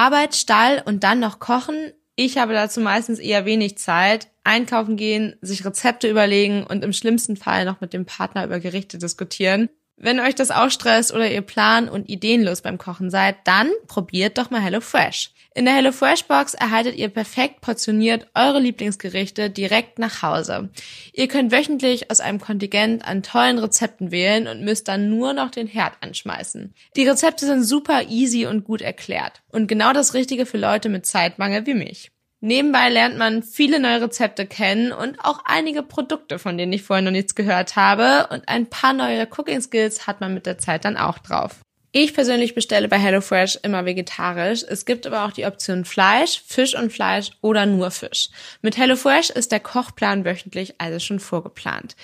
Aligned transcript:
Arbeit, 0.00 0.34
Stall 0.34 0.82
und 0.82 1.04
dann 1.04 1.20
noch 1.20 1.40
kochen. 1.40 1.92
Ich 2.16 2.38
habe 2.38 2.54
dazu 2.54 2.80
meistens 2.80 3.18
eher 3.18 3.44
wenig 3.44 3.76
Zeit. 3.76 4.28
Einkaufen 4.44 4.96
gehen, 4.96 5.36
sich 5.42 5.62
Rezepte 5.62 6.08
überlegen 6.08 6.64
und 6.64 6.82
im 6.82 6.94
schlimmsten 6.94 7.36
Fall 7.36 7.66
noch 7.66 7.82
mit 7.82 7.92
dem 7.92 8.06
Partner 8.06 8.46
über 8.46 8.60
Gerichte 8.60 8.96
diskutieren. 8.96 9.68
Wenn 9.98 10.18
euch 10.18 10.34
das 10.34 10.50
auch 10.50 10.70
stresst 10.70 11.12
oder 11.12 11.30
ihr 11.30 11.42
plan- 11.42 11.90
und 11.90 12.08
ideenlos 12.08 12.62
beim 12.62 12.78
Kochen 12.78 13.10
seid, 13.10 13.36
dann 13.44 13.68
probiert 13.88 14.38
doch 14.38 14.48
mal 14.48 14.62
HelloFresh. 14.62 15.32
In 15.52 15.64
der 15.64 15.74
HelloFresh 15.74 16.26
Box 16.26 16.54
erhaltet 16.54 16.94
ihr 16.94 17.08
perfekt 17.08 17.60
portioniert 17.60 18.28
eure 18.36 18.60
Lieblingsgerichte 18.60 19.50
direkt 19.50 19.98
nach 19.98 20.22
Hause. 20.22 20.70
Ihr 21.12 21.26
könnt 21.26 21.50
wöchentlich 21.50 22.08
aus 22.08 22.20
einem 22.20 22.40
Kontingent 22.40 23.04
an 23.04 23.24
tollen 23.24 23.58
Rezepten 23.58 24.12
wählen 24.12 24.46
und 24.46 24.62
müsst 24.62 24.86
dann 24.86 25.10
nur 25.10 25.32
noch 25.32 25.50
den 25.50 25.66
Herd 25.66 25.94
anschmeißen. 26.02 26.72
Die 26.94 27.08
Rezepte 27.08 27.46
sind 27.46 27.64
super 27.64 28.04
easy 28.08 28.46
und 28.46 28.62
gut 28.62 28.80
erklärt 28.80 29.42
und 29.50 29.66
genau 29.66 29.92
das 29.92 30.14
Richtige 30.14 30.46
für 30.46 30.58
Leute 30.58 30.88
mit 30.88 31.04
Zeitmangel 31.04 31.66
wie 31.66 31.74
mich. 31.74 32.12
Nebenbei 32.40 32.88
lernt 32.88 33.18
man 33.18 33.42
viele 33.42 33.80
neue 33.80 34.02
Rezepte 34.02 34.46
kennen 34.46 34.92
und 34.92 35.18
auch 35.18 35.42
einige 35.44 35.82
Produkte, 35.82 36.38
von 36.38 36.56
denen 36.56 36.72
ich 36.72 36.82
vorher 36.82 37.04
noch 37.04 37.10
nichts 37.10 37.34
gehört 37.34 37.76
habe. 37.76 38.28
Und 38.32 38.48
ein 38.48 38.66
paar 38.66 38.94
neue 38.94 39.26
Cooking 39.26 39.60
Skills 39.60 40.06
hat 40.06 40.22
man 40.22 40.32
mit 40.32 40.46
der 40.46 40.56
Zeit 40.56 40.86
dann 40.86 40.96
auch 40.96 41.18
drauf. 41.18 41.60
Ich 41.92 42.14
persönlich 42.14 42.54
bestelle 42.54 42.86
bei 42.86 42.98
HelloFresh 42.98 43.58
immer 43.64 43.84
vegetarisch. 43.84 44.62
Es 44.62 44.84
gibt 44.84 45.08
aber 45.08 45.24
auch 45.24 45.32
die 45.32 45.44
Option 45.44 45.84
Fleisch, 45.84 46.40
Fisch 46.46 46.76
und 46.76 46.92
Fleisch 46.92 47.32
oder 47.40 47.66
nur 47.66 47.90
Fisch. 47.90 48.28
Mit 48.62 48.76
HelloFresh 48.76 49.30
ist 49.30 49.50
der 49.50 49.58
Kochplan 49.58 50.24
wöchentlich 50.24 50.74
also 50.78 51.00
schon 51.00 51.18
vorgeplant. 51.18 51.96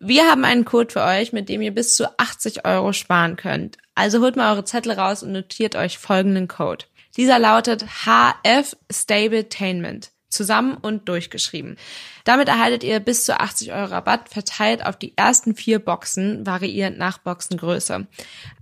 Wir 0.00 0.28
haben 0.28 0.44
einen 0.44 0.64
Code 0.64 0.92
für 0.92 1.04
euch, 1.04 1.32
mit 1.32 1.48
dem 1.48 1.62
ihr 1.62 1.72
bis 1.72 1.94
zu 1.94 2.08
80 2.18 2.64
Euro 2.64 2.92
sparen 2.92 3.36
könnt. 3.36 3.78
Also 3.94 4.20
holt 4.20 4.34
mal 4.34 4.52
eure 4.52 4.64
Zettel 4.64 4.92
raus 4.92 5.22
und 5.22 5.30
notiert 5.30 5.76
euch 5.76 5.98
folgenden 5.98 6.48
Code. 6.48 6.86
Dieser 7.16 7.38
lautet 7.38 7.84
HF 8.04 8.76
Stabletainment. 8.90 10.10
Zusammen 10.28 10.76
und 10.76 11.08
durchgeschrieben. 11.08 11.76
Damit 12.24 12.48
erhaltet 12.48 12.84
ihr 12.84 13.00
bis 13.00 13.24
zu 13.24 13.38
80 13.38 13.72
Euro 13.72 13.86
Rabatt 13.86 14.28
verteilt 14.28 14.84
auf 14.84 14.96
die 14.96 15.14
ersten 15.16 15.54
vier 15.54 15.78
Boxen, 15.78 16.44
variierend 16.46 16.98
nach 16.98 17.18
Boxengröße. 17.18 18.06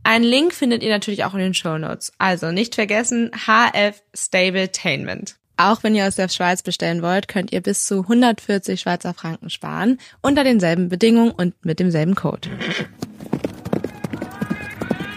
Einen 0.05 0.25
Link 0.25 0.55
findet 0.55 0.83
ihr 0.83 0.91
natürlich 0.91 1.25
auch 1.25 1.35
in 1.35 1.41
den 1.41 1.55
Show 1.55 1.77
Notes. 1.77 2.13
Also 2.19 2.53
nicht 2.53 2.77
vergessen, 2.77 3.31
HF 3.47 4.01
Stabletainment. 4.15 5.37
Auch 5.59 5.83
wenn 5.83 5.95
ihr 5.95 6.07
aus 6.07 6.17
der 6.17 6.29
Schweiz 6.29 6.63
bestellen 6.63 7.01
wollt, 7.01 7.29
könnt 7.29 7.51
ihr 7.51 7.63
bis 7.63 7.87
zu 7.87 8.03
140 8.03 8.79
Schweizer 8.79 9.15
Franken 9.15 9.49
sparen, 9.49 9.99
unter 10.21 10.45
denselben 10.45 10.91
Bedingungen 10.91 11.31
und 11.31 11.55
mit 11.65 11.81
demselben 11.81 12.15
Code. 12.15 12.51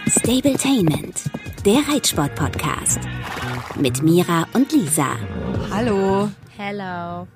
Stabletainment, 0.08 1.24
der 1.66 1.80
Reitsport-Podcast. 1.92 3.00
Mit 3.78 4.02
Mira 4.02 4.46
und 4.54 4.72
Lisa. 4.72 5.16
Hallo. 5.70 6.30
Hello. 6.56 7.26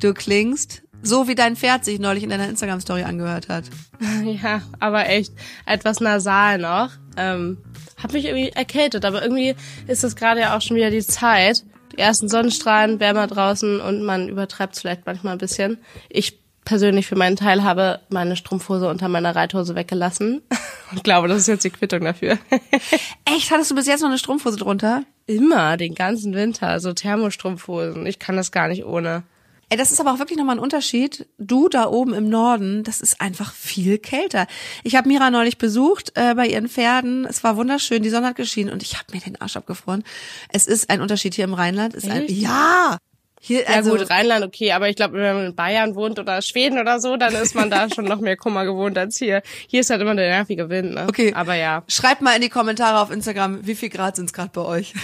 Du 0.00 0.14
klingst 0.14 0.82
so, 1.02 1.28
wie 1.28 1.36
dein 1.36 1.54
Pferd 1.54 1.84
sich 1.84 2.00
neulich 2.00 2.24
in 2.24 2.30
deiner 2.30 2.48
Instagram-Story 2.48 3.02
angehört 3.02 3.48
hat. 3.48 3.64
Ja, 4.24 4.62
aber 4.78 5.08
echt 5.08 5.32
etwas 5.66 6.00
nasal 6.00 6.58
noch. 6.58 6.90
Ähm, 7.16 7.58
hab 8.00 8.12
mich 8.12 8.24
irgendwie 8.26 8.50
erkältet, 8.50 9.04
aber 9.04 9.22
irgendwie 9.22 9.54
ist 9.86 10.04
es 10.04 10.16
gerade 10.16 10.40
ja 10.40 10.56
auch 10.56 10.62
schon 10.62 10.76
wieder 10.76 10.90
die 10.90 11.04
Zeit. 11.04 11.64
Die 11.92 11.98
ersten 11.98 12.28
Sonnenstrahlen, 12.28 13.00
wärmer 13.00 13.26
draußen 13.26 13.80
und 13.80 14.04
man 14.04 14.28
übertreibt 14.28 14.74
es 14.74 14.80
vielleicht 14.80 15.06
manchmal 15.06 15.32
ein 15.32 15.38
bisschen. 15.38 15.78
Ich 16.08 16.38
persönlich 16.68 17.06
für 17.06 17.16
meinen 17.16 17.34
Teil 17.34 17.64
habe 17.64 18.00
meine 18.10 18.36
Strumpfhose 18.36 18.90
unter 18.90 19.08
meiner 19.08 19.34
Reithose 19.34 19.74
weggelassen 19.74 20.42
und 20.92 21.02
glaube, 21.02 21.26
das 21.26 21.38
ist 21.38 21.46
jetzt 21.46 21.64
die 21.64 21.70
Quittung 21.70 22.02
dafür. 22.02 22.38
Echt? 23.24 23.50
Hattest 23.50 23.70
du 23.70 23.74
bis 23.74 23.86
jetzt 23.86 24.02
noch 24.02 24.10
eine 24.10 24.18
Strumpfhose 24.18 24.58
drunter? 24.58 25.04
Immer, 25.26 25.78
den 25.78 25.94
ganzen 25.94 26.34
Winter, 26.34 26.78
so 26.80 26.92
Thermostrumpfhosen. 26.92 28.04
Ich 28.04 28.18
kann 28.18 28.36
das 28.36 28.52
gar 28.52 28.68
nicht 28.68 28.84
ohne. 28.84 29.22
Ey, 29.70 29.78
das 29.78 29.92
ist 29.92 30.00
aber 30.00 30.12
auch 30.12 30.18
wirklich 30.18 30.36
nochmal 30.36 30.56
ein 30.56 30.62
Unterschied. 30.62 31.26
Du 31.38 31.70
da 31.70 31.86
oben 31.86 32.12
im 32.12 32.28
Norden, 32.28 32.84
das 32.84 33.00
ist 33.00 33.20
einfach 33.20 33.54
viel 33.54 33.96
kälter. 33.96 34.46
Ich 34.84 34.94
habe 34.94 35.08
Mira 35.08 35.30
neulich 35.30 35.56
besucht 35.56 36.12
äh, 36.16 36.34
bei 36.34 36.46
ihren 36.46 36.68
Pferden. 36.68 37.24
Es 37.24 37.44
war 37.44 37.56
wunderschön, 37.56 38.02
die 38.02 38.10
Sonne 38.10 38.28
hat 38.28 38.36
geschienen 38.36 38.72
und 38.72 38.82
ich 38.82 38.98
habe 38.98 39.06
mir 39.12 39.20
den 39.20 39.40
Arsch 39.40 39.56
abgefroren. 39.56 40.04
Es 40.50 40.66
ist 40.66 40.90
ein 40.90 41.00
Unterschied 41.00 41.34
hier 41.34 41.44
im 41.44 41.54
Rheinland. 41.54 41.94
Ist 41.94 42.08
ein, 42.08 42.26
ja, 42.28 42.98
hier, 43.40 43.62
ja 43.62 43.68
also, 43.68 43.96
gut, 43.96 44.10
Rheinland 44.10 44.44
okay, 44.44 44.72
aber 44.72 44.88
ich 44.88 44.96
glaube, 44.96 45.14
wenn 45.14 45.34
man 45.34 45.46
in 45.46 45.54
Bayern 45.54 45.94
wohnt 45.94 46.18
oder 46.18 46.42
Schweden 46.42 46.78
oder 46.78 47.00
so, 47.00 47.16
dann 47.16 47.34
ist 47.34 47.54
man 47.54 47.70
da 47.70 47.88
schon 47.94 48.04
noch 48.04 48.20
mehr 48.20 48.36
Kummer 48.36 48.64
gewohnt 48.64 48.98
als 48.98 49.18
hier. 49.18 49.42
Hier 49.68 49.80
ist 49.80 49.90
halt 49.90 50.00
immer 50.00 50.14
der 50.14 50.28
nervige 50.28 50.68
Wind, 50.68 50.94
ne? 50.94 51.06
Okay. 51.08 51.32
Aber 51.34 51.54
ja. 51.54 51.84
Schreibt 51.88 52.22
mal 52.22 52.34
in 52.34 52.42
die 52.42 52.48
Kommentare 52.48 53.00
auf 53.00 53.10
Instagram, 53.10 53.66
wie 53.66 53.74
viel 53.74 53.88
Grad 53.88 54.16
sind's 54.16 54.32
gerade 54.32 54.50
bei 54.52 54.62
euch? 54.62 54.94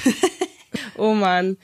oh 0.96 1.14
man. 1.14 1.56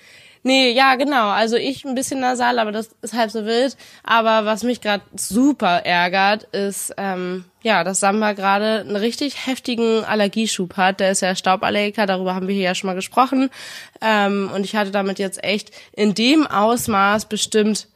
Nee, 0.43 0.73
ja, 0.73 0.95
genau. 0.95 1.29
Also 1.29 1.57
ich 1.57 1.85
ein 1.85 1.95
bisschen 1.95 2.21
nasal, 2.21 2.59
aber 2.59 2.73
das 2.73 2.91
ist 3.03 3.13
halb 3.13 3.31
so 3.31 3.45
wild. 3.45 3.77
Aber 4.03 4.47
was 4.47 4.63
mich 4.63 4.81
gerade 4.81 5.03
super 5.15 5.85
ärgert, 5.85 6.45
ist, 6.45 6.95
ähm, 6.97 7.45
ja, 7.63 7.85
dass 7.85 8.01
Samba 8.01 8.33
gerade 8.33 8.81
einen 8.81 8.97
richtig 8.97 9.47
heftigen 9.47 10.03
Allergieschub 10.05 10.79
hat. 10.79 11.01
Der 11.01 11.11
ist 11.11 11.21
ja 11.21 11.37
Stauballergiker, 11.37 12.07
darüber 12.07 12.35
haben 12.35 12.49
wir 12.49 12.55
hier 12.55 12.65
ja 12.65 12.75
schon 12.75 12.89
mal 12.89 12.95
gesprochen. 12.95 13.51
Ähm, 14.01 14.51
und 14.55 14.65
ich 14.65 14.77
hatte 14.77 14.91
damit 14.91 15.19
jetzt 15.19 15.45
echt 15.45 15.73
in 15.93 16.15
dem 16.15 16.47
Ausmaß 16.47 17.27
bestimmt 17.27 17.87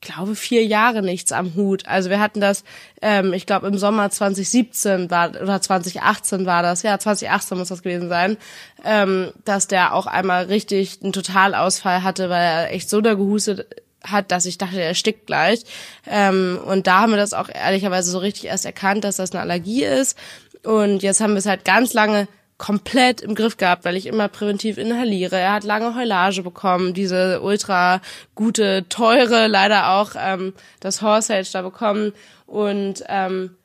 glaube, 0.00 0.36
vier 0.36 0.64
Jahre 0.64 1.02
nichts 1.02 1.32
am 1.32 1.54
Hut. 1.54 1.86
Also 1.86 2.10
wir 2.10 2.20
hatten 2.20 2.40
das, 2.40 2.64
ähm, 3.00 3.32
ich 3.32 3.46
glaube, 3.46 3.66
im 3.66 3.78
Sommer 3.78 4.10
2017 4.10 5.10
war 5.10 5.30
oder 5.30 5.60
2018 5.60 6.46
war 6.46 6.62
das, 6.62 6.82
ja, 6.82 6.98
2018 6.98 7.58
muss 7.58 7.68
das 7.68 7.82
gewesen 7.82 8.08
sein, 8.08 8.36
ähm, 8.84 9.32
dass 9.44 9.66
der 9.66 9.94
auch 9.94 10.06
einmal 10.06 10.44
richtig 10.44 10.98
einen 11.02 11.12
Totalausfall 11.12 12.02
hatte, 12.02 12.28
weil 12.30 12.42
er 12.42 12.72
echt 12.72 12.90
so 12.90 13.00
da 13.00 13.14
gehustet 13.14 13.66
hat, 14.04 14.30
dass 14.30 14.46
ich 14.46 14.58
dachte, 14.58 14.80
er 14.80 14.94
stickt 14.94 15.26
gleich. 15.26 15.60
Ähm, 16.06 16.58
und 16.64 16.86
da 16.86 17.00
haben 17.00 17.12
wir 17.12 17.16
das 17.16 17.32
auch 17.32 17.48
ehrlicherweise 17.48 18.10
so 18.10 18.18
richtig 18.18 18.44
erst 18.46 18.66
erkannt, 18.66 19.04
dass 19.04 19.16
das 19.16 19.32
eine 19.32 19.40
Allergie 19.40 19.84
ist. 19.84 20.18
Und 20.62 21.02
jetzt 21.02 21.20
haben 21.20 21.32
wir 21.32 21.38
es 21.38 21.46
halt 21.46 21.64
ganz 21.64 21.92
lange 21.92 22.28
komplett 22.58 23.20
im 23.20 23.34
Griff 23.34 23.56
gehabt, 23.56 23.84
weil 23.84 23.96
ich 23.96 24.06
immer 24.06 24.28
präventiv 24.28 24.78
inhaliere. 24.78 25.36
Er 25.36 25.52
hat 25.52 25.64
lange 25.64 25.94
Heulage 25.94 26.42
bekommen, 26.42 26.94
diese 26.94 27.40
ultra 27.40 28.00
gute, 28.34 28.88
teure, 28.88 29.48
leider 29.48 29.90
auch 29.90 30.12
ähm, 30.16 30.54
das 30.80 31.02
Horsehage 31.02 31.48
da 31.52 31.62
bekommen 31.62 32.12
und 32.46 33.04
ähm, 33.08 33.56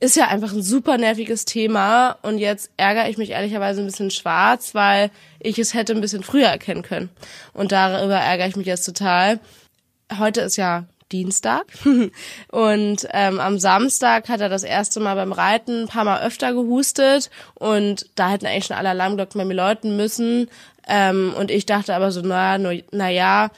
ist 0.00 0.16
ja 0.16 0.28
einfach 0.28 0.52
ein 0.52 0.62
super 0.62 0.96
nerviges 0.96 1.44
Thema 1.44 2.16
und 2.22 2.38
jetzt 2.38 2.70
ärgere 2.78 3.10
ich 3.10 3.18
mich 3.18 3.30
ehrlicherweise 3.30 3.82
ein 3.82 3.86
bisschen 3.86 4.10
schwarz, 4.10 4.74
weil 4.74 5.10
ich 5.38 5.58
es 5.58 5.74
hätte 5.74 5.92
ein 5.92 6.00
bisschen 6.00 6.22
früher 6.22 6.46
erkennen 6.46 6.82
können 6.82 7.10
und 7.52 7.72
darüber 7.72 8.16
ärgere 8.16 8.48
ich 8.48 8.56
mich 8.56 8.66
jetzt 8.66 8.86
total. 8.86 9.40
Heute 10.18 10.40
ist 10.40 10.56
ja 10.56 10.86
Dienstag. 11.12 11.66
und 12.50 13.08
ähm, 13.12 13.40
am 13.40 13.58
Samstag 13.58 14.28
hat 14.28 14.40
er 14.40 14.48
das 14.48 14.62
erste 14.62 15.00
Mal 15.00 15.14
beim 15.14 15.32
Reiten 15.32 15.82
ein 15.82 15.88
paar 15.88 16.04
Mal 16.04 16.22
öfter 16.22 16.52
gehustet 16.52 17.30
und 17.54 18.06
da 18.14 18.30
hätten 18.30 18.46
eigentlich 18.46 18.66
schon 18.66 18.76
alle 18.76 18.90
Alarmglocken 18.90 19.38
bei 19.38 19.44
mir 19.44 19.54
läuten 19.54 19.96
müssen. 19.96 20.48
Ähm, 20.88 21.34
und 21.36 21.50
ich 21.50 21.66
dachte 21.66 21.94
aber 21.94 22.10
so, 22.10 22.20
na, 22.22 22.58
na 22.58 23.10
ja, 23.10 23.50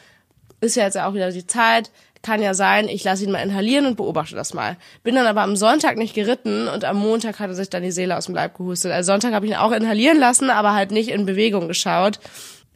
ist 0.60 0.76
ja 0.76 0.84
jetzt 0.84 0.98
auch 0.98 1.14
wieder 1.14 1.30
die 1.30 1.46
Zeit. 1.46 1.91
Kann 2.22 2.41
ja 2.41 2.54
sein, 2.54 2.88
ich 2.88 3.02
lasse 3.02 3.24
ihn 3.24 3.32
mal 3.32 3.42
inhalieren 3.42 3.84
und 3.84 3.96
beobachte 3.96 4.36
das 4.36 4.54
mal. 4.54 4.76
Bin 5.02 5.16
dann 5.16 5.26
aber 5.26 5.42
am 5.42 5.56
Sonntag 5.56 5.96
nicht 5.96 6.14
geritten 6.14 6.68
und 6.68 6.84
am 6.84 6.98
Montag 6.98 7.41
hat 7.41 7.48
er 7.50 7.54
sich 7.54 7.68
dann 7.68 7.82
die 7.82 7.91
Seele 7.91 8.16
aus 8.16 8.26
dem 8.26 8.36
Leib 8.36 8.56
gehustet. 8.56 8.92
Also 8.92 9.12
Sonntag 9.12 9.34
habe 9.34 9.44
ich 9.44 9.52
ihn 9.52 9.58
auch 9.58 9.72
inhalieren 9.72 10.20
lassen, 10.20 10.48
aber 10.48 10.72
halt 10.72 10.92
nicht 10.92 11.10
in 11.10 11.26
Bewegung 11.26 11.66
geschaut 11.66 12.20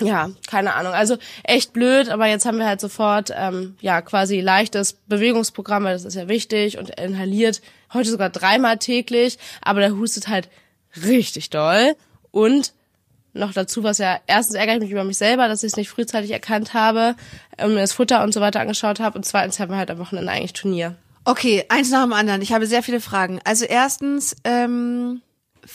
ja, 0.00 0.30
keine 0.46 0.74
Ahnung. 0.74 0.92
Also 0.92 1.16
echt 1.42 1.72
blöd, 1.72 2.08
aber 2.08 2.26
jetzt 2.26 2.44
haben 2.44 2.58
wir 2.58 2.66
halt 2.66 2.80
sofort 2.80 3.32
ähm, 3.34 3.76
ja 3.80 4.02
quasi 4.02 4.40
leichtes 4.40 4.92
Bewegungsprogramm, 4.92 5.84
weil 5.84 5.94
das 5.94 6.04
ist 6.04 6.14
ja 6.14 6.28
wichtig 6.28 6.78
und 6.78 6.90
er 6.90 7.06
inhaliert 7.06 7.62
heute 7.94 8.10
sogar 8.10 8.30
dreimal 8.30 8.78
täglich, 8.78 9.38
aber 9.62 9.80
der 9.80 9.96
hustet 9.96 10.28
halt 10.28 10.48
richtig 11.04 11.50
doll 11.50 11.94
und 12.30 12.72
noch 13.32 13.52
dazu, 13.52 13.82
was 13.82 13.98
ja 13.98 14.18
erstens 14.26 14.56
ärgere 14.56 14.74
ich 14.76 14.80
mich 14.80 14.90
über 14.90 15.04
mich 15.04 15.18
selber, 15.18 15.48
dass 15.48 15.62
ich 15.62 15.72
es 15.72 15.76
nicht 15.76 15.90
frühzeitig 15.90 16.30
erkannt 16.30 16.74
habe, 16.74 17.14
ähm, 17.58 17.74
mir 17.74 17.80
das 17.80 17.92
Futter 17.92 18.22
und 18.22 18.32
so 18.32 18.40
weiter 18.40 18.60
angeschaut 18.60 19.00
habe 19.00 19.18
und 19.18 19.24
zweitens 19.24 19.60
haben 19.60 19.70
wir 19.70 19.78
halt 19.78 19.90
am 19.90 19.98
Wochenende 19.98 20.32
eigentlich 20.32 20.52
Turnier. 20.52 20.96
Okay, 21.24 21.64
eins 21.68 21.90
nach 21.90 22.04
dem 22.04 22.12
anderen. 22.12 22.40
Ich 22.40 22.52
habe 22.52 22.66
sehr 22.66 22.84
viele 22.84 23.00
Fragen. 23.00 23.40
Also 23.44 23.64
erstens, 23.64 24.36
ähm, 24.44 25.22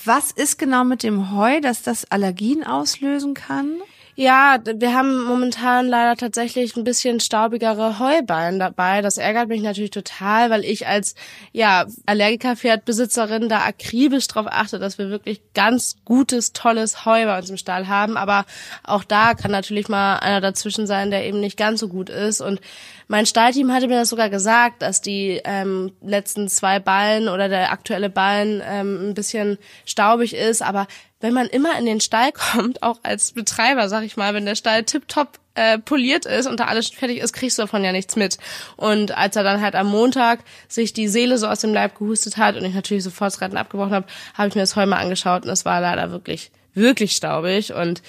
was 0.06 0.32
ist 0.32 0.58
genau 0.58 0.86
mit 0.86 1.04
dem 1.04 1.36
Heu, 1.36 1.60
dass 1.60 1.84
das 1.84 2.10
Allergien 2.10 2.64
auslösen 2.64 3.34
kann? 3.34 3.82
Ja, 4.16 4.58
wir 4.64 4.94
haben 4.94 5.24
momentan 5.24 5.88
leider 5.88 6.18
tatsächlich 6.18 6.76
ein 6.76 6.84
bisschen 6.84 7.22
staubigere 7.22 7.98
Heuballen 7.98 8.60
dabei. 8.60 9.02
Das 9.02 9.18
ärgert 9.18 9.48
mich 9.48 9.62
natürlich 9.62 9.92
total, 9.92 10.50
weil 10.50 10.66
ich 10.66 10.86
als 10.86 11.16
ja 11.54 11.86
Allergiker-Pferdbesitzerin 12.06 13.48
da 13.48 13.60
akribisch 13.60 14.28
darauf 14.28 14.48
achte, 14.52 14.80
dass 14.80 14.98
wir 14.98 15.10
wirklich 15.10 15.42
ganz 15.54 15.96
gutes, 16.04 16.52
tolles 16.52 17.06
Heu 17.06 17.24
bei 17.26 17.38
uns 17.38 17.50
im 17.50 17.58
Stall 17.58 17.88
haben. 17.88 18.18
Aber 18.18 18.46
auch 18.84 19.06
da 19.06 19.34
kann 19.34 19.52
natürlich 19.52 19.88
mal 19.88 20.18
einer 20.18 20.42
dazwischen 20.42 20.88
sein, 20.88 21.10
der 21.10 21.26
eben 21.26 21.40
nicht 21.40 21.58
ganz 21.58 21.80
so 21.80 21.88
gut 21.88 22.10
ist. 22.10 22.42
Und 22.42 22.60
mein 23.08 23.26
Stallteam 23.26 23.72
hatte 23.72 23.88
mir 23.88 24.00
das 24.00 24.10
sogar 24.10 24.30
gesagt, 24.30 24.82
dass 24.82 25.02
die 25.02 25.42
ähm, 25.46 25.94
letzten 26.02 26.50
zwei 26.50 26.80
Ballen 26.80 27.30
oder 27.30 27.48
der 27.48 27.72
aktuelle 27.72 28.10
Ballen 28.10 28.62
ähm, 28.66 29.10
ein 29.10 29.14
bisschen 29.14 29.58
staubig 29.86 30.34
ist. 30.34 30.62
Aber 30.62 30.88
wenn 31.22 31.34
man 31.34 31.48
immer 31.48 31.78
in 31.80 31.86
den 31.86 32.02
Stall 32.02 32.32
kommt, 32.54 32.84
auch 32.84 33.00
als 33.04 33.32
Betreiber, 33.32 33.88
sag 33.90 34.04
ich 34.04 34.18
mal, 34.18 34.34
wenn 34.34 34.46
der 34.46 34.56
Stall 34.56 34.84
tipptopp 34.84 35.40
äh, 35.56 35.78
poliert 35.80 36.26
ist 36.26 36.48
und 36.48 36.60
da 36.60 36.66
alles 36.66 36.90
fertig 36.90 37.20
ist, 37.20 37.34
kriegst 37.34 37.58
du 37.58 37.64
davon 37.64 37.84
ja 37.84 37.92
nichts 37.92 38.16
mit. 38.16 38.38
Und 38.78 39.18
als 39.18 39.36
er 39.36 39.44
dann 39.44 39.62
halt 39.62 39.76
am 39.76 39.88
Montag 39.88 40.40
sich 40.68 40.94
die 40.94 41.08
Seele 41.08 41.38
so 41.38 41.48
aus 41.48 41.60
dem 41.60 41.74
Leib 41.74 41.98
gehustet 41.98 42.38
hat 42.38 42.56
und 42.56 42.66
ich 42.66 42.74
natürlich 42.74 43.04
sofort 43.04 43.40
Rennen 43.42 43.58
abgebrochen 43.58 43.94
habe, 43.94 44.08
habe 44.34 44.50
ich 44.50 44.56
mir 44.56 44.62
das 44.62 44.76
heu 44.76 44.86
mal 44.86 44.98
angeschaut 44.98 45.44
und 45.44 45.50
es 45.50 45.66
war 45.66 45.82
leider 45.82 46.12
wirklich, 46.12 46.52
wirklich 46.74 47.14
staubig 47.14 47.74
und 47.74 48.02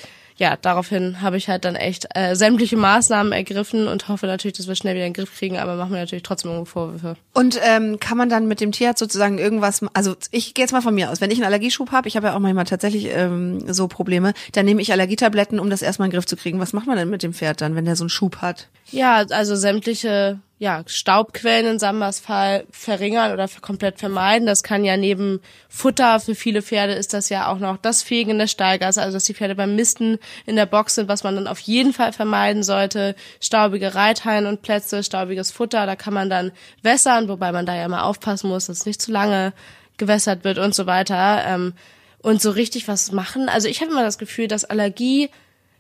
ja, 0.43 0.57
daraufhin 0.61 1.23
habe 1.23 1.37
ich 1.37 1.49
halt 1.49 1.65
dann 1.65 1.77
echt 1.77 2.09
äh, 2.17 2.35
sämtliche 2.35 2.77
Maßnahmen 2.77 3.33
ergriffen 3.33 3.87
und 3.87 4.09
hoffe 4.09 4.27
natürlich, 4.27 4.57
dass 4.57 4.67
wir 4.67 4.75
schnell 4.75 4.97
wieder 4.97 5.07
in 5.07 5.13
den 5.13 5.17
Griff 5.17 5.39
kriegen, 5.39 5.57
aber 5.57 5.77
machen 5.77 5.93
wir 5.93 6.01
natürlich 6.01 6.25
trotzdem 6.25 6.51
irgendwo 6.51 6.69
Vorwürfe. 6.69 7.15
Und 7.33 7.61
ähm, 7.63 8.01
kann 8.01 8.19
man 8.19 8.29
dann 8.29 8.49
mit 8.49 8.61
dem 8.61 8.73
Tierarzt 8.73 8.99
sozusagen 8.99 9.39
irgendwas, 9.39 9.83
also 9.95 10.17
ich 10.33 10.55
gehe 10.55 10.65
jetzt 10.65 10.73
mal 10.73 10.83
von 10.83 10.97
mir 10.97 11.13
aus, 11.13 11.21
wenn 11.21 11.31
ich 11.31 11.39
einen 11.39 11.47
Allergieschub 11.47 11.93
habe, 11.93 12.09
ich 12.09 12.17
habe 12.17 12.27
ja 12.27 12.35
auch 12.35 12.41
manchmal 12.41 12.65
tatsächlich 12.65 13.07
ähm, 13.15 13.73
so 13.73 13.87
Probleme, 13.87 14.35
dann 14.51 14.65
nehme 14.65 14.83
ich 14.83 14.91
Allergietabletten, 14.91 15.61
um 15.61 15.71
das 15.71 15.81
erstmal 15.81 16.07
in 16.07 16.11
den 16.11 16.17
Griff 16.17 16.27
zu 16.27 16.35
kriegen. 16.35 16.59
Was 16.59 16.73
macht 16.73 16.89
man 16.89 16.97
denn 16.97 17.09
mit 17.09 17.23
dem 17.23 17.35
Pferd 17.35 17.61
dann, 17.61 17.77
wenn 17.77 17.85
der 17.85 17.95
so 17.95 18.03
einen 18.03 18.11
Schub 18.11 18.39
hat? 18.39 18.67
Ja, 18.91 19.25
also 19.31 19.55
sämtliche 19.55 20.41
ja, 20.63 20.85
Staubquellen 20.87 21.73
in 21.73 21.79
Sambas 21.81 22.21
Fall 22.21 22.67
verringern 22.71 23.33
oder 23.33 23.49
komplett 23.63 23.99
vermeiden. 23.99 24.47
Das 24.47 24.63
kann 24.63 24.85
ja 24.85 24.97
neben 24.97 25.41
Futter 25.69 26.21
für 26.21 26.37
viele 26.37 26.63
Pferde 26.63 26.93
ist 26.93 27.15
das 27.15 27.31
ja 27.31 27.49
auch 27.49 27.59
noch 27.59 27.79
das 27.79 28.05
Fegen 28.05 28.39
des 28.39 28.53
Steigers, 28.53 28.97
also 28.97 29.15
dass 29.15 29.25
die 29.25 29.35
Pferde 29.35 29.57
beim 29.57 29.75
Misten 29.75 30.19
in 30.47 30.55
der 30.55 30.67
Box 30.67 30.95
sind, 30.95 31.09
was 31.09 31.25
man 31.25 31.35
dann 31.35 31.49
auf 31.49 31.59
jeden 31.59 31.93
Fall 31.93 32.13
vermeiden 32.13 32.63
sollte. 32.63 33.17
Staubige 33.41 33.97
Reithallen 33.97 34.47
und 34.47 34.63
Plätze, 34.63 35.03
staubiges 35.03 35.51
Futter, 35.51 35.85
da 35.85 35.97
kann 35.97 36.15
man 36.15 36.31
dann 36.31 36.53
wässern, 36.81 37.29
wobei 37.29 37.51
man 37.51 37.67
da 37.67 37.75
ja 37.75 37.89
mal 37.89 38.03
aufpassen 38.03 38.49
muss, 38.49 38.67
dass 38.67 38.79
es 38.79 38.87
nicht 38.87 39.03
zu 39.03 39.11
lange 39.11 39.53
gewässert 39.97 40.45
wird 40.45 40.59
und 40.59 40.77
so 40.77 40.87
weiter. 40.87 41.43
Ähm, 41.45 41.75
und 42.19 42.41
so 42.41 42.53
richtig 42.53 42.87
was 42.87 43.11
machen. 43.11 43.49
Also 43.49 43.67
ich 43.67 43.81
habe 43.81 43.91
immer 43.91 44.05
das 44.05 44.17
Gefühl, 44.17 44.47
dass 44.47 44.65
Allergie 44.65 45.29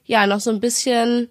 ja 0.06 0.26
noch 0.26 0.40
so 0.40 0.50
ein 0.50 0.58
bisschen 0.58 1.28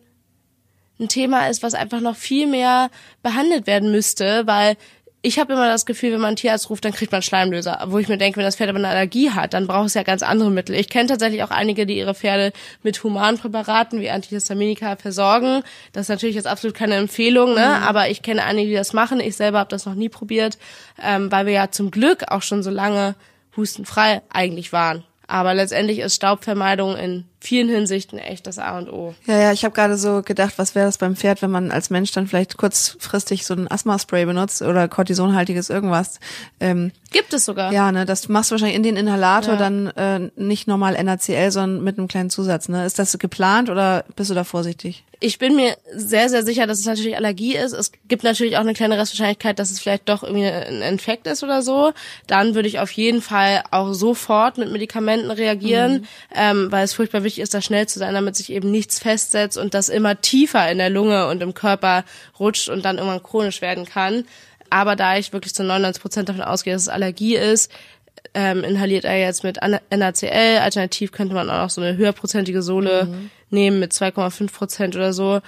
ein 1.01 1.09
Thema 1.09 1.48
ist, 1.48 1.63
was 1.63 1.74
einfach 1.74 2.00
noch 2.00 2.15
viel 2.15 2.48
mehr 2.48 2.89
behandelt 3.24 3.68
werden 3.68 3.92
müsste, 3.92 4.44
weil 4.45 4.77
ich 5.24 5.38
habe 5.38 5.53
immer 5.53 5.68
das 5.68 5.86
Gefühl, 5.86 6.13
wenn 6.13 6.19
man 6.19 6.30
einen 6.30 6.36
Tierarzt 6.36 6.69
ruft, 6.69 6.83
dann 6.83 6.94
kriegt 6.94 7.12
man 7.12 7.21
Schleimlöser. 7.21 7.83
Wo 7.88 8.00
ich 8.00 8.07
mir 8.07 8.18
denke, 8.18 8.38
wenn 8.38 8.44
das 8.44 8.56
Pferd 8.56 8.69
aber 8.69 8.80
eine 8.80 8.88
Allergie 8.88 9.30
hat, 9.30 9.53
dann 9.53 9.68
braucht 9.68 9.88
es 9.88 9.94
ja 9.94 10.01
ganz 10.01 10.24
andere 10.24 10.50
Mittel. 10.50 10.75
Ich 10.75 10.89
kenne 10.89 11.09
tatsächlich 11.09 11.44
auch 11.44 11.51
einige, 11.51 11.86
die 11.86 11.98
ihre 11.98 12.15
Pferde 12.15 12.53
mit 12.81 13.03
humanen 13.03 13.38
Präparaten 13.38 14.00
wie 14.00 14.09
Antihistaminika 14.09 14.95
versorgen. 14.95 15.62
Das 15.94 16.03
ist 16.03 16.09
natürlich 16.09 16.36
jetzt 16.36 16.48
absolut 16.48 16.75
keine 16.75 16.95
Empfehlung, 16.95 17.54
ne? 17.54 17.77
Mhm. 17.77 17.83
aber 17.83 18.09
ich 18.09 18.24
kenne 18.24 18.44
einige, 18.44 18.69
die 18.69 18.75
das 18.75 18.94
machen. 18.94 19.19
Ich 19.19 19.36
selber 19.36 19.59
habe 19.59 19.69
das 19.69 19.86
noch 19.86 19.95
nie 19.95 20.09
probiert, 20.09 20.57
ähm, 21.01 21.31
weil 21.31 21.45
wir 21.45 21.54
ja 21.54 21.69
zum 21.69 21.92
Glück 21.92 22.31
auch 22.31 22.42
schon 22.42 22.63
so 22.63 22.71
lange 22.71 23.15
hustenfrei 23.56 24.24
eigentlich 24.30 24.74
waren. 24.74 25.04
Aber 25.27 25.54
letztendlich 25.54 26.00
ist 26.00 26.15
Staubvermeidung 26.15 26.97
in 26.97 27.25
vielen 27.41 27.69
Hinsichten 27.69 28.19
echt 28.19 28.45
das 28.45 28.59
A 28.59 28.77
und 28.77 28.88
O. 28.89 29.15
Ja, 29.25 29.39
ja, 29.39 29.51
ich 29.51 29.65
habe 29.65 29.73
gerade 29.73 29.97
so 29.97 30.21
gedacht, 30.21 30.53
was 30.57 30.75
wäre 30.75 30.85
das 30.85 30.99
beim 30.99 31.15
Pferd, 31.15 31.41
wenn 31.41 31.49
man 31.49 31.71
als 31.71 31.89
Mensch 31.89 32.11
dann 32.11 32.27
vielleicht 32.27 32.55
kurzfristig 32.55 33.45
so 33.45 33.55
ein 33.55 33.69
Asthma-Spray 33.69 34.25
benutzt 34.25 34.61
oder 34.61 34.88
kortisonhaltiges 34.88 35.71
irgendwas. 35.71 36.19
Ähm, 36.59 36.91
Gibt 37.11 37.33
es 37.33 37.43
sogar. 37.43 37.73
Ja, 37.73 37.91
ne, 37.91 38.05
das 38.05 38.29
machst 38.29 38.51
du 38.51 38.53
wahrscheinlich 38.53 38.77
in 38.77 38.83
den 38.83 38.95
Inhalator 38.95 39.55
ja. 39.55 39.59
dann 39.59 39.88
äh, 39.88 40.29
nicht 40.35 40.67
normal 40.67 41.03
NaCl, 41.03 41.51
sondern 41.51 41.83
mit 41.83 41.97
einem 41.97 42.07
kleinen 42.07 42.29
Zusatz. 42.29 42.69
Ne? 42.69 42.85
Ist 42.85 42.99
das 42.99 43.17
geplant 43.17 43.69
oder 43.69 44.05
bist 44.15 44.29
du 44.29 44.35
da 44.35 44.44
vorsichtig? 44.44 45.03
Ich 45.23 45.37
bin 45.37 45.55
mir 45.55 45.77
sehr, 45.94 46.29
sehr 46.29 46.44
sicher, 46.44 46.65
dass 46.65 46.79
es 46.79 46.85
natürlich 46.85 47.15
Allergie 47.15 47.55
ist. 47.55 47.73
Es 47.73 47.91
gibt 48.07 48.23
natürlich 48.23 48.55
auch 48.55 48.61
eine 48.61 48.73
kleine 48.73 48.97
Restwahrscheinlichkeit, 48.97 49.59
dass 49.59 49.69
es 49.69 49.79
vielleicht 49.79 50.09
doch 50.09 50.23
irgendwie 50.23 50.45
ein 50.45 50.81
Infekt 50.81 51.27
ist 51.27 51.44
oder 51.44 51.61
so. 51.61 51.91
Dann 52.25 52.55
würde 52.55 52.67
ich 52.67 52.79
auf 52.79 52.89
jeden 52.91 53.21
Fall 53.21 53.63
auch 53.69 53.94
sofort 53.94 54.57
mit 54.57 54.71
Medikamenten 54.71 55.29
reagieren, 55.29 55.94
mhm. 55.94 56.07
ähm, 56.33 56.71
weil 56.71 56.85
es 56.85 56.94
furchtbar 56.94 57.23
wichtig 57.23 57.31
wichtig 57.31 57.44
ist, 57.44 57.54
da 57.54 57.62
schnell 57.62 57.88
zu 57.88 58.00
sein, 58.00 58.13
damit 58.13 58.36
sich 58.36 58.51
eben 58.51 58.72
nichts 58.72 59.00
festsetzt 59.00 59.57
und 59.57 59.74
das 59.74 59.88
immer 59.88 60.19
tiefer 60.19 60.69
in 60.69 60.78
der 60.78 60.89
Lunge 60.89 61.28
und 61.28 61.42
im 61.42 61.54
Körper 61.54 62.04
rutscht 62.39 62.68
und 62.68 62.83
dann 62.83 62.98
irgendwann 62.98 63.24
chronisch 63.24 63.62
werden 63.62 63.86
kann. 63.86 64.25
Aber 64.69 64.95
da 64.95 65.18
ich 65.18 65.31
wirklich 65.31 65.54
zu 65.54 65.63
99 65.63 66.01
Prozent 66.01 66.30
davon 66.30 66.42
ausgehe, 66.42 66.74
dass 66.74 66.83
es 66.83 66.88
Allergie 66.89 67.36
ist, 67.36 67.72
ähm, 68.33 68.63
inhaliert 68.63 69.06
er 69.06 69.18
jetzt 69.18 69.44
mit 69.44 69.60
NaCl. 69.62 70.60
Alternativ 70.62 71.12
könnte 71.12 71.33
man 71.33 71.50
auch 71.50 71.63
noch 71.63 71.69
so 71.69 71.81
eine 71.81 71.95
höherprozentige 71.95 72.62
Sohle 72.62 73.06
mhm. 73.06 73.31
nehmen 73.50 73.80
mit 73.80 73.94
2,5 73.94 74.51
Prozent 74.51 74.95
oder 74.95 75.13
so. 75.13 75.42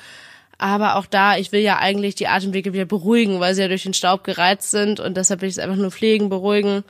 Aber 0.58 0.96
auch 0.96 1.06
da, 1.06 1.36
ich 1.38 1.52
will 1.52 1.62
ja 1.62 1.80
eigentlich 1.80 2.16
die 2.16 2.28
Atemwege 2.28 2.72
wieder 2.72 2.86
beruhigen, 2.86 3.42
weil 3.42 3.56
sie 3.56 3.62
ja 3.62 3.68
durch 3.68 3.84
den 3.84 3.94
Staub 3.94 4.24
gereizt 4.24 4.72
sind 4.72 5.02
und 5.02 5.18
deshalb 5.18 5.42
will 5.42 5.50
ich 5.50 5.56
es 5.56 5.60
einfach 5.60 5.76
nur 5.76 5.92
pflegen, 5.92 6.30
beruhigen. 6.30 6.84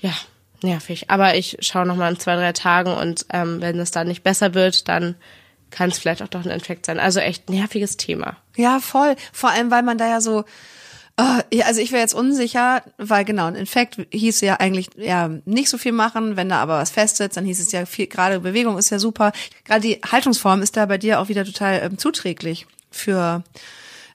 Ja, 0.00 0.14
nervig. 0.64 1.10
Aber 1.10 1.36
ich 1.36 1.56
schaue 1.60 1.86
noch 1.86 1.96
mal 1.96 2.12
in 2.12 2.18
zwei, 2.18 2.36
drei 2.36 2.52
Tagen 2.52 2.92
und 2.92 3.26
ähm, 3.32 3.60
wenn 3.60 3.78
es 3.78 3.90
dann 3.90 4.08
nicht 4.08 4.22
besser 4.22 4.54
wird, 4.54 4.88
dann 4.88 5.14
kann 5.70 5.90
es 5.90 5.98
vielleicht 5.98 6.22
auch 6.22 6.28
doch 6.28 6.44
ein 6.44 6.50
Infekt 6.50 6.86
sein. 6.86 6.98
Also 6.98 7.20
echt 7.20 7.50
nerviges 7.50 7.96
Thema. 7.96 8.36
Ja, 8.56 8.80
voll. 8.80 9.16
Vor 9.32 9.50
allem, 9.50 9.70
weil 9.70 9.82
man 9.82 9.98
da 9.98 10.08
ja 10.08 10.20
so 10.20 10.44
Uh, 11.16 11.42
also 11.62 11.80
ich 11.80 11.92
wäre 11.92 12.02
jetzt 12.02 12.12
unsicher, 12.12 12.82
weil 12.98 13.24
genau, 13.24 13.46
ein 13.46 13.54
Infekt 13.54 14.04
hieß 14.10 14.40
ja 14.40 14.54
eigentlich 14.56 14.88
ja 14.96 15.30
nicht 15.44 15.68
so 15.68 15.78
viel 15.78 15.92
machen, 15.92 16.36
wenn 16.36 16.48
da 16.48 16.60
aber 16.60 16.78
was 16.78 16.90
festsitzt, 16.90 17.36
dann 17.36 17.44
hieß 17.44 17.60
es 17.60 17.70
ja 17.70 17.86
viel, 17.86 18.08
gerade 18.08 18.40
Bewegung 18.40 18.76
ist 18.78 18.90
ja 18.90 18.98
super. 18.98 19.30
Gerade 19.64 19.82
die 19.82 20.00
Haltungsform 20.04 20.60
ist 20.60 20.76
da 20.76 20.86
bei 20.86 20.98
dir 20.98 21.20
auch 21.20 21.28
wieder 21.28 21.44
total 21.44 21.82
ähm, 21.84 21.98
zuträglich 21.98 22.66
für 22.90 23.44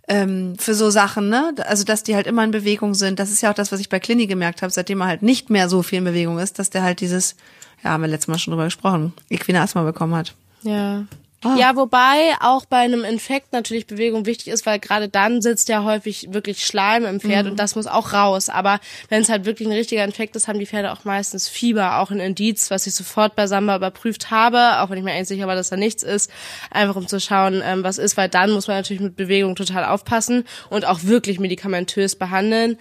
ähm, 0.09 0.55
für 0.57 0.73
so 0.73 0.89
Sachen, 0.89 1.29
ne? 1.29 1.53
Also 1.65 1.85
dass 1.85 2.03
die 2.03 2.15
halt 2.15 2.27
immer 2.27 2.43
in 2.43 2.51
Bewegung 2.51 2.95
sind. 2.95 3.19
Das 3.19 3.31
ist 3.31 3.41
ja 3.41 3.51
auch 3.51 3.55
das, 3.55 3.71
was 3.71 3.79
ich 3.79 3.89
bei 3.89 3.99
Clini 3.99 4.27
gemerkt 4.27 4.61
habe, 4.61 4.73
seitdem 4.73 5.01
er 5.01 5.07
halt 5.07 5.21
nicht 5.21 5.49
mehr 5.49 5.69
so 5.69 5.83
viel 5.83 5.99
in 5.99 6.03
Bewegung 6.03 6.39
ist, 6.39 6.59
dass 6.59 6.71
der 6.71 6.83
halt 6.83 6.99
dieses, 6.99 7.35
ja, 7.83 7.91
haben 7.91 8.01
wir 8.01 8.07
letztes 8.07 8.27
Mal 8.27 8.39
schon 8.39 8.51
drüber 8.51 8.65
gesprochen, 8.65 9.13
Equinasma 9.29 9.83
bekommen 9.83 10.15
hat. 10.15 10.33
Ja. 10.63 11.05
Oh. 11.45 11.55
Ja, 11.57 11.77
wobei 11.77 12.33
auch 12.41 12.65
bei 12.65 12.79
einem 12.79 13.05
Infekt 13.05 13.53
natürlich 13.53 13.87
Bewegung 13.87 14.25
wichtig 14.25 14.49
ist, 14.49 14.65
weil 14.65 14.77
gerade 14.77 15.07
dann 15.07 15.41
sitzt 15.41 15.69
ja 15.69 15.85
häufig 15.85 16.27
wirklich 16.33 16.65
Schleim 16.65 17.05
im 17.05 17.21
Pferd 17.21 17.45
mhm. 17.45 17.51
und 17.51 17.59
das 17.59 17.75
muss 17.75 17.87
auch 17.87 18.11
raus. 18.11 18.49
Aber 18.49 18.81
wenn 19.07 19.21
es 19.21 19.29
halt 19.29 19.45
wirklich 19.45 19.65
ein 19.65 19.73
richtiger 19.73 20.03
Infekt 20.03 20.35
ist, 20.35 20.49
haben 20.49 20.59
die 20.59 20.65
Pferde 20.65 20.91
auch 20.91 21.05
meistens 21.05 21.47
Fieber, 21.47 21.99
auch 21.99 22.11
ein 22.11 22.19
Indiz, 22.19 22.69
was 22.71 22.87
ich 22.87 22.93
sofort 22.93 23.37
bei 23.37 23.47
Samba 23.47 23.77
überprüft 23.77 24.31
habe, 24.31 24.81
auch 24.81 24.89
wenn 24.89 24.97
ich 24.97 25.03
mir 25.03 25.13
eigentlich 25.13 25.29
sicher 25.29 25.47
war, 25.47 25.55
dass 25.55 25.69
da 25.69 25.77
nichts 25.77 26.03
ist, 26.03 26.29
einfach 26.71 26.97
um 26.97 27.07
zu 27.07 27.21
schauen, 27.21 27.61
ähm, 27.63 27.83
was 27.83 27.99
ist, 27.99 28.17
weil 28.17 28.27
dann 28.27 28.51
muss 28.51 28.67
man 28.67 28.75
natürlich 28.75 29.01
mit 29.01 29.15
Bewegung 29.15 29.55
total 29.55 29.85
aufpassen 29.85 30.43
und 30.69 30.83
auch 30.83 31.03
wirklich 31.03 31.39
medikamentös 31.39 32.17
behandeln. 32.17 32.77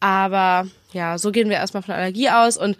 Aber 0.00 0.66
ja, 0.92 1.18
so 1.18 1.30
gehen 1.30 1.50
wir 1.50 1.56
erstmal 1.56 1.82
von 1.82 1.94
Allergie 1.94 2.30
aus 2.30 2.56
und 2.56 2.78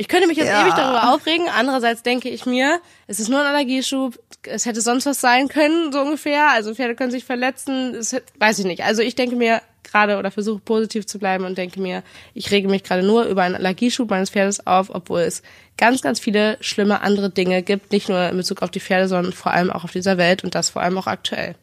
ich 0.00 0.08
könnte 0.08 0.26
mich 0.28 0.38
jetzt 0.38 0.48
ja. 0.48 0.62
ewig 0.62 0.72
darüber 0.72 1.12
aufregen. 1.12 1.46
Andererseits 1.50 2.02
denke 2.02 2.30
ich 2.30 2.46
mir, 2.46 2.80
es 3.06 3.20
ist 3.20 3.28
nur 3.28 3.38
ein 3.38 3.46
Allergieschub. 3.46 4.18
Es 4.44 4.64
hätte 4.64 4.80
sonst 4.80 5.04
was 5.04 5.20
sein 5.20 5.48
können, 5.48 5.92
so 5.92 6.00
ungefähr. 6.00 6.48
Also 6.52 6.74
Pferde 6.74 6.94
können 6.94 7.10
sich 7.10 7.26
verletzen. 7.26 7.94
Es, 7.94 8.16
weiß 8.38 8.60
ich 8.60 8.64
nicht. 8.64 8.82
Also 8.82 9.02
ich 9.02 9.14
denke 9.14 9.36
mir 9.36 9.60
gerade 9.90 10.18
oder 10.18 10.30
versuche 10.30 10.60
positiv 10.60 11.06
zu 11.06 11.18
bleiben 11.18 11.44
und 11.44 11.58
denke 11.58 11.80
mir, 11.80 12.02
ich 12.34 12.50
rege 12.50 12.68
mich 12.68 12.82
gerade 12.82 13.02
nur 13.02 13.24
über 13.24 13.42
einen 13.42 13.54
Allergieschub 13.54 14.10
meines 14.10 14.30
Pferdes 14.30 14.66
auf, 14.66 14.94
obwohl 14.94 15.20
es 15.20 15.42
ganz, 15.76 16.02
ganz 16.02 16.20
viele 16.20 16.56
schlimme 16.60 17.00
andere 17.02 17.30
Dinge 17.30 17.62
gibt. 17.62 17.92
Nicht 17.92 18.08
nur 18.08 18.28
in 18.28 18.36
Bezug 18.36 18.62
auf 18.62 18.70
die 18.70 18.80
Pferde, 18.80 19.08
sondern 19.08 19.32
vor 19.32 19.52
allem 19.52 19.70
auch 19.70 19.84
auf 19.84 19.92
dieser 19.92 20.18
Welt 20.18 20.44
und 20.44 20.54
das 20.54 20.70
vor 20.70 20.82
allem 20.82 20.98
auch 20.98 21.06
aktuell. 21.06 21.54